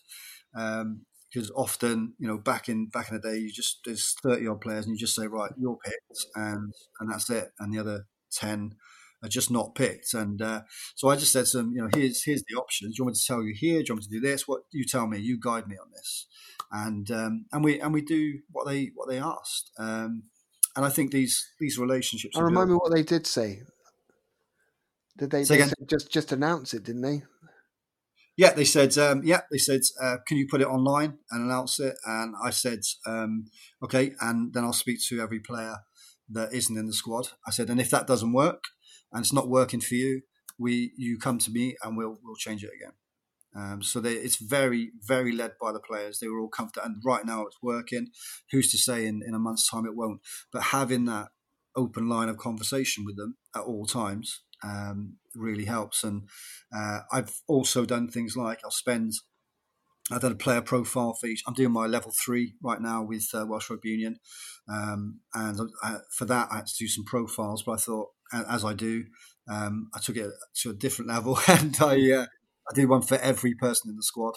[0.56, 4.48] Um, because often, you know, back in back in the day, you just there's thirty
[4.48, 7.80] odd players, and you just say, right, you're picked, and and that's it, and the
[7.80, 8.76] other ten
[9.24, 10.14] are just not picked.
[10.14, 10.62] And uh,
[10.96, 12.96] so I just said to them, you know, here's here's the options.
[12.96, 13.80] Do you want me to tell you here?
[13.80, 14.48] Do you want me to do this?
[14.48, 15.20] What you tell me?
[15.20, 16.28] You guide me on this.
[16.72, 19.72] And um, and we and we do what they what they asked.
[19.80, 20.24] Um,
[20.76, 22.36] and I think these these relationships.
[22.36, 23.62] And remind me what they did say.
[25.18, 26.84] Did they, they just just announce it?
[26.84, 27.24] Didn't they?
[28.36, 28.98] Yeah, they said.
[28.98, 29.82] Um, yeah, they said.
[30.02, 31.96] Uh, can you put it online and announce it?
[32.06, 33.46] And I said, um,
[33.84, 34.14] okay.
[34.20, 35.76] And then I'll speak to every player
[36.30, 37.28] that isn't in the squad.
[37.48, 38.64] I said, and if that doesn't work,
[39.14, 40.22] and it's not working for you,
[40.58, 42.94] we you come to me and we'll we'll change it again.
[43.56, 46.20] Um, so they, it's very very led by the players.
[46.20, 48.08] They were all comfortable, and right now it's working.
[48.52, 50.22] Who's to say in, in a month's time it won't?
[50.52, 51.28] But having that
[51.76, 56.04] open line of conversation with them at all times um, really helps.
[56.04, 56.24] And
[56.76, 59.14] uh, I've also done things like I'll spend.
[60.12, 61.44] I've done a player profile for each.
[61.48, 64.20] I'm doing my level three right now with uh, Welsh Rugby Union,
[64.68, 67.64] um, and I, for that I had to do some profiles.
[67.64, 69.06] But I thought as I do.
[69.50, 70.32] Um, I took it
[70.62, 72.26] to a different level, and I uh,
[72.70, 74.36] I did one for every person in the squad.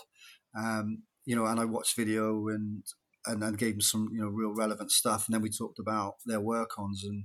[0.56, 2.82] Um, you know, and I watched video and,
[3.26, 6.40] and gave them some you know real relevant stuff, and then we talked about their
[6.40, 7.24] work ons, and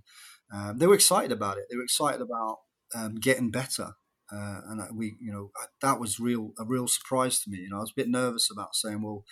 [0.53, 1.65] um, they were excited about it.
[1.69, 2.57] They were excited about
[2.95, 3.93] um, getting better.
[4.33, 5.51] Uh, and we, you know,
[5.81, 7.57] that was real a real surprise to me.
[7.59, 9.25] You know, I was a bit nervous about saying, well,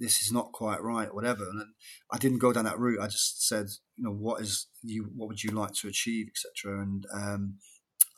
[0.00, 1.44] this is not quite right, whatever.
[1.44, 1.62] And
[2.10, 3.00] I didn't go down that route.
[3.00, 6.82] I just said, you know, what is you, what would you like to achieve, etc.
[6.82, 7.58] And um,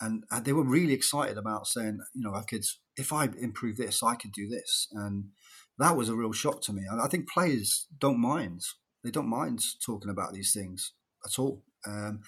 [0.01, 2.65] and they were really excited about saying, you know, I could,
[2.97, 5.27] if I improve this, I could do this, and
[5.79, 6.83] that was a real shock to me.
[6.91, 8.63] I think players don't mind;
[9.05, 10.93] they don't mind talking about these things
[11.25, 11.63] at all.
[11.87, 12.21] Um,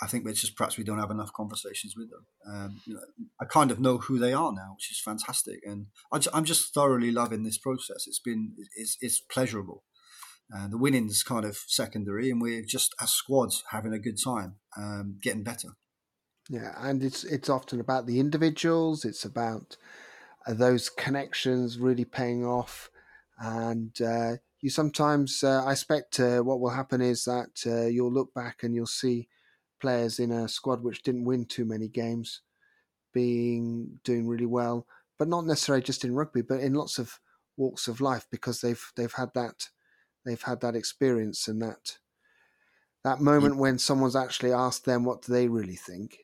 [0.00, 2.26] I think it's just perhaps we don't have enough conversations with them.
[2.46, 3.00] Um, you know,
[3.40, 6.72] I kind of know who they are now, which is fantastic, and I, am just
[6.72, 8.06] thoroughly loving this process.
[8.06, 9.84] It's been it's, it's pleasurable.
[10.54, 14.56] Uh, the winning's kind of secondary, and we're just as squads having a good time,
[14.76, 15.68] um, getting better.
[16.48, 19.04] Yeah, and it's it's often about the individuals.
[19.04, 19.76] It's about
[20.46, 22.88] uh, those connections really paying off,
[23.38, 28.12] and uh, you sometimes uh, I expect uh, what will happen is that uh, you'll
[28.12, 29.28] look back and you'll see
[29.80, 32.42] players in a squad which didn't win too many games
[33.12, 34.86] being doing really well,
[35.18, 37.18] but not necessarily just in rugby, but in lots of
[37.56, 39.68] walks of life because they've they've had that
[40.24, 41.98] they've had that experience and that
[43.02, 43.60] that moment yeah.
[43.60, 46.18] when someone's actually asked them what do they really think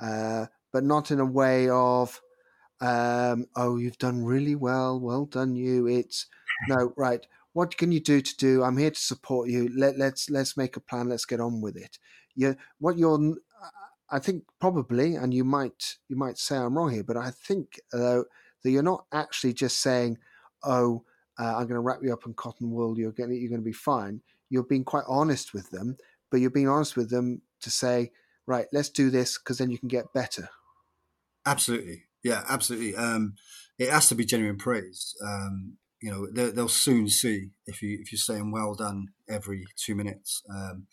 [0.00, 2.20] uh, but not in a way of,
[2.80, 5.86] um, oh, you've done really well, well done you.
[5.86, 6.26] It's
[6.68, 7.26] no, right.
[7.52, 8.62] What can you do to do?
[8.62, 9.70] I'm here to support you.
[9.76, 11.08] Let, let's let's make a plan.
[11.08, 11.98] Let's get on with it.
[12.40, 13.36] You, what you're,
[14.10, 17.78] I think probably, and you might you might say I'm wrong here, but I think
[17.92, 18.24] though
[18.62, 20.18] that you're not actually just saying,
[20.64, 21.04] oh,
[21.38, 22.98] uh, I'm going to wrap you up in cotton wool.
[22.98, 24.22] You're going you're going to be fine.
[24.48, 25.96] You're being quite honest with them,
[26.30, 28.10] but you're being honest with them to say,
[28.46, 30.48] right, let's do this because then you can get better.
[31.46, 32.04] Absolutely.
[32.24, 32.96] Yeah, absolutely.
[32.96, 33.34] Um,
[33.78, 35.14] it has to be genuine praise.
[35.24, 39.66] Um, you know, they, will soon see if you if you're saying "well done" every
[39.76, 40.86] two minutes um,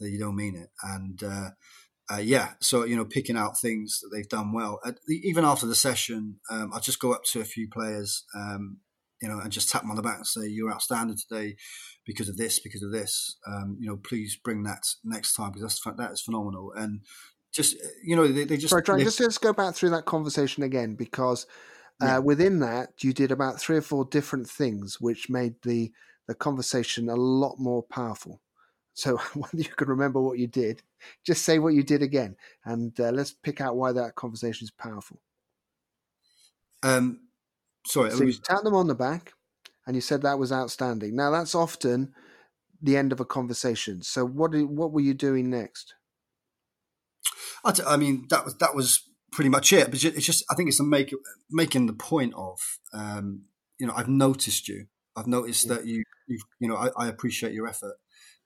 [0.00, 0.70] that you don't mean it.
[0.82, 1.50] And uh,
[2.12, 4.80] uh, yeah, so you know, picking out things that they've done well.
[4.84, 8.78] Uh, even after the session, um, I just go up to a few players, um,
[9.22, 11.56] you know, and just tap them on the back and say, "You're outstanding today
[12.04, 13.36] because of this, because of this.
[13.46, 17.00] Um, you know, please bring that next time because that's that is phenomenal." And
[17.52, 20.62] just you know, they, they just sorry, John, just let's go back through that conversation
[20.62, 21.46] again because
[22.02, 22.18] uh, yeah.
[22.18, 25.90] within that you did about three or four different things which made the
[26.26, 28.40] the conversation a lot more powerful.
[28.94, 30.82] So whether you can remember what you did,
[31.24, 34.70] just say what you did again, and uh, let's pick out why that conversation is
[34.70, 35.20] powerful.
[36.82, 37.20] Um,
[37.86, 38.36] sorry, so was...
[38.36, 39.32] you tap them on the back,
[39.86, 41.14] and you said that was outstanding.
[41.14, 42.14] Now that's often
[42.80, 44.02] the end of a conversation.
[44.02, 45.94] So what did, what were you doing next?
[47.64, 49.90] I, mean that was that was pretty much it.
[49.90, 51.14] But it's just I think it's a make,
[51.50, 52.58] making the point of
[52.92, 53.44] um,
[53.78, 54.86] you know I've noticed you.
[55.16, 57.94] I've noticed that you you you know I, I appreciate your effort.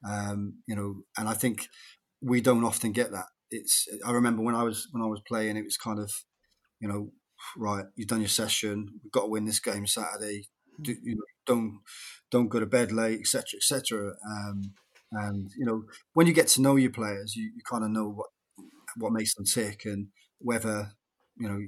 [0.07, 1.69] Um, you know, and I think
[2.23, 3.27] we don't often get that.
[3.51, 6.11] It's I remember when I was when I was playing, it was kind of
[6.81, 7.11] you know
[7.57, 8.89] right, you've done your session.
[9.03, 10.49] We've got to win this game Saturday.
[10.81, 11.81] Do, you know, don't
[12.31, 14.13] don't go to bed late, etc., etc.
[14.29, 14.75] Um,
[15.13, 18.09] and you know, when you get to know your players, you, you kind of know
[18.09, 18.29] what
[18.97, 20.93] what makes them tick and whether
[21.37, 21.59] you know.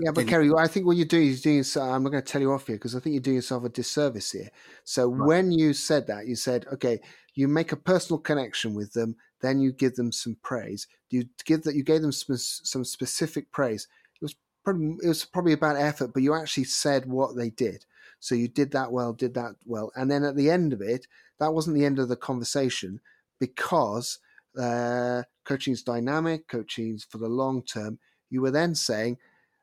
[0.00, 1.64] Yeah, but Keri, I think what you're doing is doing.
[1.80, 3.68] I'm not going to tell you off here because I think you're doing yourself a
[3.68, 4.50] disservice here.
[4.84, 5.26] So right.
[5.26, 7.00] when you said that, you said, okay,
[7.34, 10.86] you make a personal connection with them, then you give them some praise.
[11.10, 13.86] You give that you gave them some, some specific praise.
[14.20, 14.34] It was
[14.64, 17.84] probably it was probably about effort, but you actually said what they did.
[18.20, 19.90] So you did that well, did that well.
[19.96, 21.06] And then at the end of it,
[21.38, 23.00] that wasn't the end of the conversation
[23.38, 24.18] because
[24.60, 27.98] uh, coaching is dynamic, coaching is for the long term.
[28.28, 29.16] You were then saying,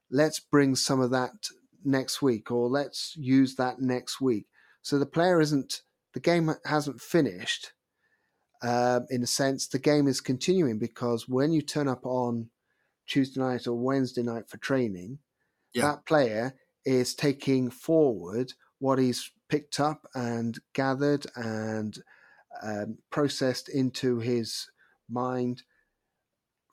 [0.10, 1.32] let's bring some of that
[1.84, 4.46] next week or let's use that next week.
[4.82, 5.82] So the player isn't,
[6.14, 7.74] the game hasn't finished.
[8.62, 12.50] Uh, in a sense, the game is continuing because when you turn up on
[13.06, 15.20] Tuesday night or Wednesday night for training,
[15.74, 15.84] yeah.
[15.84, 16.56] that player
[16.86, 22.00] is taking forward what he's picked up and gathered and
[22.64, 24.70] um, processed into his
[25.10, 25.64] mind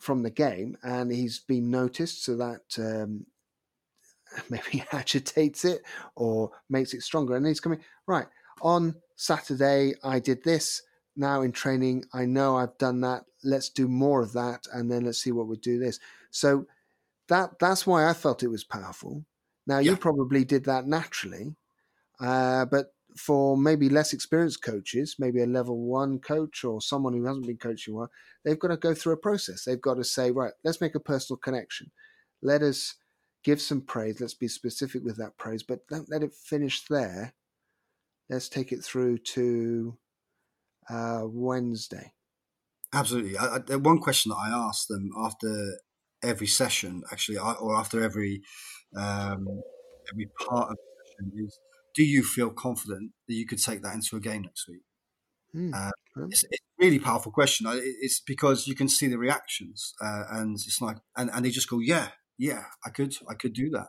[0.05, 3.27] from the game, and he's been noticed, so that um,
[4.51, 5.83] maybe agitates it
[6.15, 7.37] or makes it stronger.
[7.37, 8.27] And he's coming right
[8.63, 9.95] on Saturday.
[10.03, 10.83] I did this.
[11.17, 13.25] Now in training, I know I've done that.
[13.45, 16.01] Let's do more of that, and then let's see what we do this.
[16.31, 16.67] So
[17.29, 19.25] that that's why I felt it was powerful
[19.67, 19.93] now, yeah.
[19.93, 21.55] you probably did that naturally,
[22.21, 27.25] uh, but for maybe less experienced coaches, maybe a level one coach or someone who
[27.25, 28.11] hasn't been coaching well,
[28.45, 29.65] they've got to go through a process.
[29.65, 31.91] They've got to say, right, let's make a personal connection.
[32.43, 32.97] Let us
[33.45, 34.21] give some praise.
[34.21, 37.35] Let's be specific with that praise, but don't let it finish there.
[38.29, 39.97] Let's take it through to
[40.91, 42.13] uh, Wednesday.
[42.93, 43.37] Absolutely.
[43.37, 45.79] I, I, one question that I asked them after
[46.23, 48.43] every session, actually, or after every
[48.97, 49.47] um,
[50.13, 51.59] every part of the session is
[51.95, 54.83] do you feel confident that you could take that into a game next week?
[55.55, 55.73] Mm.
[55.73, 55.91] Uh,
[56.29, 57.67] it's, it's, a really powerful question.
[57.71, 61.71] It's because you can see the reactions, uh, and it's like, and, and they just
[61.71, 63.89] go, yeah, yeah, I could, I could do that.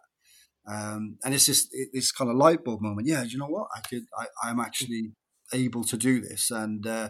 [0.68, 3.08] Um, and it's just this kind of light bulb moment.
[3.08, 3.68] Yeah, you know what?
[3.76, 5.12] I could, I, I'm actually
[5.54, 7.10] able to do this, and uh,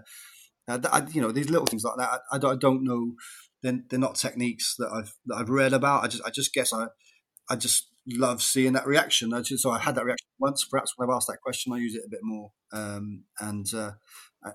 [0.68, 2.22] I, you know these little things like that.
[2.32, 3.14] I, I don't know.
[3.64, 6.04] They're, they're not techniques that I've that I've read about.
[6.04, 6.88] I just, I just guess I,
[7.50, 9.34] I just love seeing that reaction.
[9.34, 10.66] I just, so I had that reaction once.
[10.66, 13.92] Perhaps when I've asked that question, I use it a bit more, um, and uh,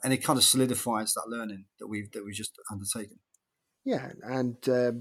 [0.03, 3.19] and it kind of solidifies that learning that we've that we've just undertaken.
[3.85, 4.93] Yeah, and uh,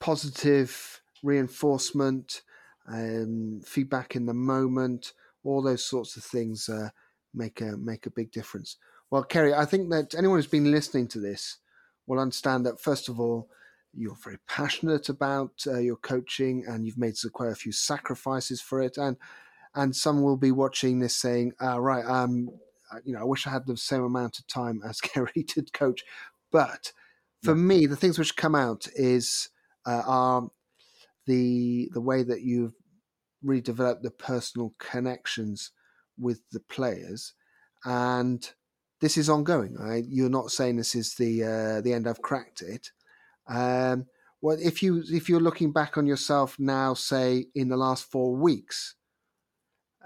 [0.00, 2.42] positive reinforcement,
[2.88, 5.12] um, feedback in the moment,
[5.44, 6.90] all those sorts of things uh,
[7.34, 8.76] make a make a big difference.
[9.10, 11.58] Well, Keri, I think that anyone who's been listening to this
[12.06, 13.48] will understand that first of all,
[13.96, 18.80] you're very passionate about uh, your coaching, and you've made quite a few sacrifices for
[18.80, 19.16] it, and
[19.74, 22.48] and some will be watching this saying, ah, right, um,
[23.04, 26.02] you know, I wish I had the same amount of time as Keri did coach,
[26.50, 26.92] but
[27.42, 27.62] for yeah.
[27.62, 29.50] me, the things which come out is
[29.86, 30.48] uh, are
[31.26, 32.74] the the way that you've
[33.42, 35.72] really developed the personal connections
[36.18, 37.34] with the players,
[37.84, 38.52] and
[39.00, 39.74] this is ongoing.
[39.74, 40.04] Right?
[40.08, 42.06] You're not saying this is the uh, the end.
[42.06, 42.90] I've cracked it.
[43.48, 44.06] Um,
[44.42, 48.36] well, if you if you're looking back on yourself now, say in the last four
[48.36, 48.94] weeks,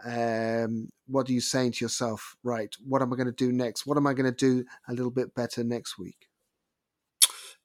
[0.04, 2.36] um, what are you saying to yourself?
[2.42, 3.86] Right, what am I going to do next?
[3.86, 6.28] What am I going to do a little bit better next week?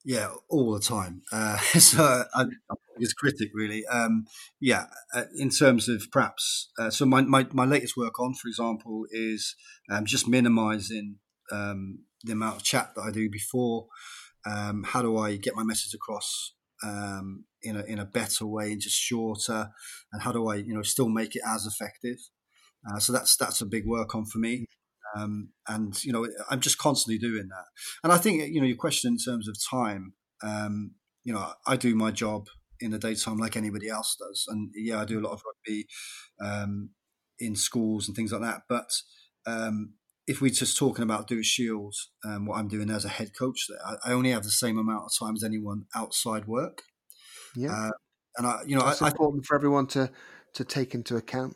[0.03, 1.23] Yeah, all the time.
[1.32, 2.51] Uh, so I'm
[2.99, 3.86] his critic, really.
[3.88, 4.26] Um,
[4.59, 8.47] yeah, uh, in terms of perhaps, uh, so my, my, my latest work on, for
[8.47, 9.55] example, is
[9.89, 11.17] um, just minimizing
[11.51, 13.88] um, the amount of chat that I do before.
[14.49, 18.71] Um, how do I get my message across um, in a in a better way
[18.71, 19.69] and just shorter?
[20.11, 22.17] And how do I, you know, still make it as effective?
[22.87, 24.65] Uh, so that's that's a big work on for me.
[25.15, 27.65] Um, and you know, I'm just constantly doing that.
[28.03, 30.13] And I think you know your question in terms of time.
[30.43, 30.91] Um,
[31.23, 32.47] you know, I do my job
[32.79, 35.87] in the daytime like anybody else does, and yeah, I do a lot of rugby
[36.41, 36.89] um,
[37.39, 38.63] in schools and things like that.
[38.69, 38.89] But
[39.47, 39.93] um,
[40.28, 43.67] if we're just talking about Dewar Shield, um, what I'm doing as a head coach,
[43.86, 46.82] I, I, only have the same amount of time as anyone outside work.
[47.55, 47.91] Yeah, uh,
[48.38, 50.11] and I, you know, it's important for everyone to
[50.53, 51.55] to take into account.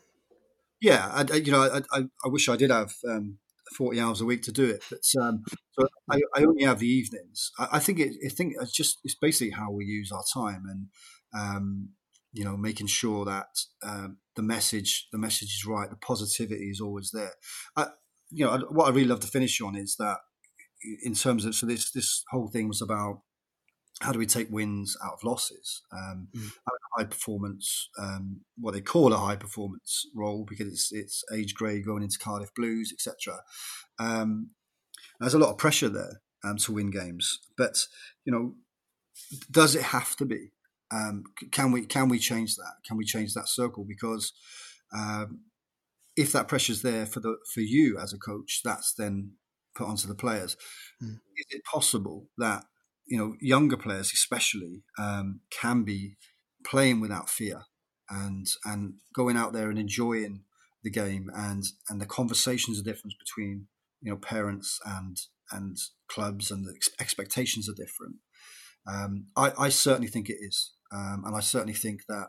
[0.80, 3.38] Yeah, I, you know, I, I, I wish I did have um,
[3.76, 4.82] 40 hours a week to do it.
[4.90, 7.50] But um, so I, I, only have the evenings.
[7.58, 10.64] I, I think it, I think it's just it's basically how we use our time
[10.68, 10.86] and
[11.34, 11.90] um,
[12.32, 13.48] you know making sure that
[13.82, 17.32] um, the message the message is right, the positivity is always there.
[17.76, 17.88] I,
[18.30, 20.18] you know what I really love to finish on is that
[21.02, 23.20] in terms of so this this whole thing was about
[24.00, 25.82] how do we take wins out of losses?
[25.92, 26.50] Um, mm.
[26.96, 31.80] High performance, um, what they call a high performance role, because it's it's age grey
[31.80, 33.40] going into Cardiff Blues, etc.
[33.98, 34.50] Um,
[35.20, 37.76] there's a lot of pressure there um, to win games, but
[38.24, 38.54] you know,
[39.50, 40.52] does it have to be?
[40.92, 42.74] Um, can we can we change that?
[42.86, 43.84] Can we change that circle?
[43.86, 44.32] Because
[44.96, 45.42] um,
[46.20, 49.32] if that pressure's there for the for you as a coach, that's then
[49.74, 50.56] put onto the players.
[51.02, 51.14] Mm.
[51.36, 52.64] Is it possible that
[53.10, 56.16] you know, younger players especially um, can be
[56.64, 57.62] playing without fear
[58.08, 60.44] and and going out there and enjoying
[60.84, 63.66] the game and and the conversations are different between
[64.00, 65.16] you know parents and
[65.50, 65.76] and
[66.08, 68.16] clubs and the ex- expectations are different.
[68.86, 72.28] Um, I, I, certainly think it is, um, and I certainly think that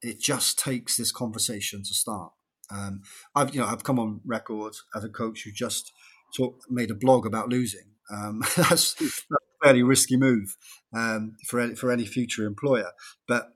[0.00, 2.32] it just takes this conversation to start.
[2.70, 3.02] Um,
[3.34, 5.92] I've you know I've come on record as a coach who just
[6.36, 7.92] talk, made a blog about losing.
[8.10, 10.56] Um, that's, that's fairly risky move
[10.94, 12.90] um, for any, for any future employer.
[13.26, 13.48] But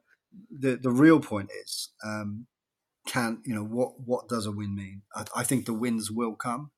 [0.50, 2.46] the the real point is, um,
[3.06, 5.02] can you know what what does a win mean?
[5.14, 6.70] I, I think the wins will come,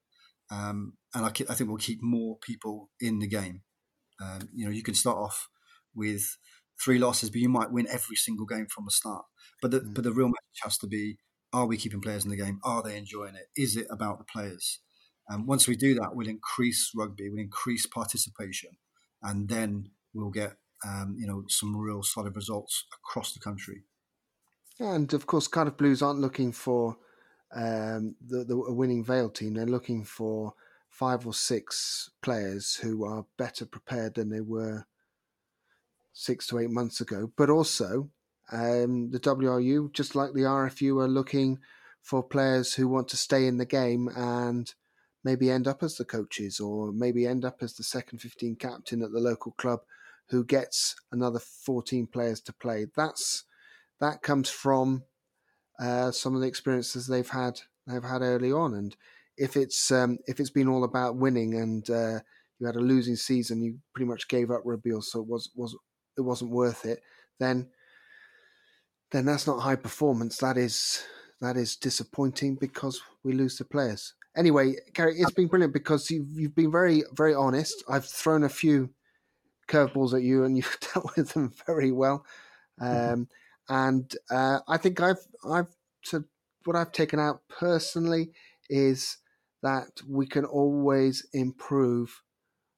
[0.50, 3.62] um, and I, I, think we'll keep more people in the game.
[4.22, 5.48] Um, you know, you can start off
[5.94, 6.36] with
[6.82, 9.24] three losses, but you might win every single game from the start.
[9.60, 9.94] But the mm.
[9.94, 11.18] but the real message has to be:
[11.52, 12.60] Are we keeping players in the game?
[12.64, 13.48] Are they enjoying it?
[13.56, 14.78] Is it about the players?
[15.28, 18.70] And once we do that, we'll increase rugby, we'll increase participation,
[19.22, 23.84] and then we'll get um, you know some real solid results across the country.
[24.80, 26.96] And of course, Cardiff Blues aren't looking for
[27.54, 29.54] um, the, the winning Vale team.
[29.54, 30.54] They're looking for
[30.88, 34.86] five or six players who are better prepared than they were
[36.12, 37.32] six to eight months ago.
[37.36, 38.10] But also,
[38.52, 41.58] um, the WRU, just like the RFU, are looking
[42.02, 44.74] for players who want to stay in the game and
[45.24, 49.02] maybe end up as the coaches or maybe end up as the second 15 captain
[49.02, 49.80] at the local club
[50.28, 52.86] who gets another 14 players to play.
[52.96, 53.44] That's
[54.00, 55.04] that comes from
[55.80, 58.74] uh, some of the experiences they've had they've had early on.
[58.74, 58.96] And
[59.36, 62.20] if it's um, if it's been all about winning and uh,
[62.58, 65.76] you had a losing season, you pretty much gave up or so it was was
[66.16, 67.00] it wasn't worth it.
[67.38, 67.68] Then
[69.12, 70.38] then that's not high performance.
[70.38, 71.04] That is
[71.40, 74.14] that is disappointing because we lose the players.
[74.36, 77.84] Anyway, Keri, it's been brilliant because you've you've been very very honest.
[77.88, 78.90] I've thrown a few
[79.68, 82.24] curveballs at you, and you've dealt with them very well.
[82.80, 83.12] Mm-hmm.
[83.12, 83.28] Um,
[83.68, 85.74] and uh, I think I've I've
[86.06, 86.24] to,
[86.64, 88.30] what I've taken out personally
[88.68, 89.18] is
[89.62, 92.22] that we can always improve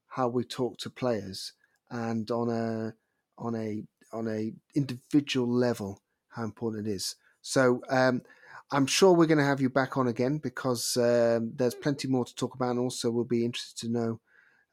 [0.08, 1.52] how we talk to players
[1.90, 2.94] and on a
[3.38, 3.82] on a
[4.12, 6.00] on a individual level
[6.34, 7.16] how important it is.
[7.42, 8.22] So um,
[8.72, 12.24] I'm sure we're going to have you back on again because um, there's plenty more
[12.24, 14.20] to talk about, and also we'll be interested to know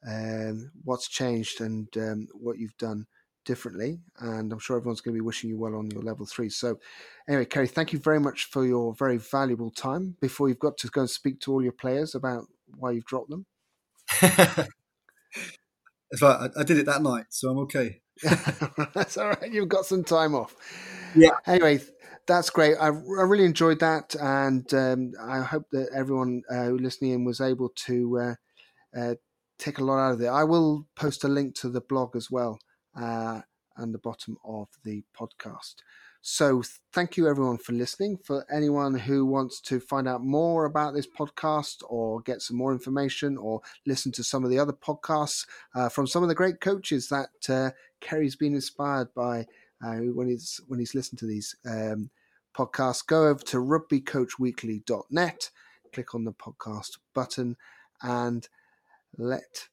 [0.07, 3.05] um, what's changed and um, what you've done
[3.45, 3.99] differently.
[4.19, 6.49] And I'm sure everyone's going to be wishing you well on your level three.
[6.49, 6.79] So,
[7.27, 10.15] anyway, Keri, thank you very much for your very valuable time.
[10.21, 12.45] Before you've got to go and speak to all your players about
[12.77, 13.45] why you've dropped them.
[16.21, 18.01] I, I did it that night, so I'm okay.
[18.93, 19.51] That's all right.
[19.51, 20.55] You've got some time off.
[21.15, 21.31] Yeah.
[21.45, 21.79] Anyway,
[22.27, 22.75] that's great.
[22.77, 27.41] I, I really enjoyed that, and um, I hope that everyone uh, listening in was
[27.41, 29.15] able to uh, uh,
[29.57, 30.27] take a lot out of it.
[30.27, 32.59] I will post a link to the blog as well
[32.99, 33.41] uh,
[33.77, 35.75] and the bottom of the podcast.
[36.23, 36.61] So,
[36.93, 38.19] thank you everyone for listening.
[38.23, 42.71] For anyone who wants to find out more about this podcast or get some more
[42.71, 46.61] information or listen to some of the other podcasts uh, from some of the great
[46.61, 49.47] coaches that uh, Keri's been inspired by
[49.83, 52.09] uh, when he's when he's listened to these um,
[52.57, 55.49] podcasts, go over to rugbycoachweekly.net,
[55.93, 57.55] click on the podcast button,
[58.01, 58.47] and
[59.17, 59.67] let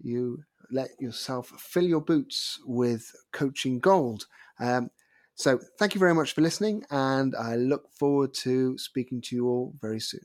[0.00, 4.26] you let yourself fill your boots with coaching gold.
[4.58, 4.90] Um,
[5.36, 9.48] so, thank you very much for listening, and I look forward to speaking to you
[9.48, 10.20] all very soon.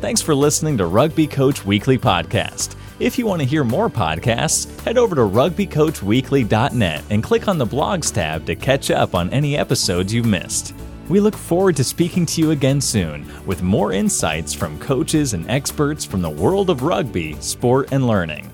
[0.00, 2.76] Thanks for listening to Rugby Coach Weekly Podcast.
[3.00, 7.64] If you want to hear more podcasts, head over to rugbycoachweekly.net and click on the
[7.64, 10.74] blogs tab to catch up on any episodes you've missed.
[11.08, 15.48] We look forward to speaking to you again soon with more insights from coaches and
[15.48, 18.50] experts from the world of rugby, sport, and learning.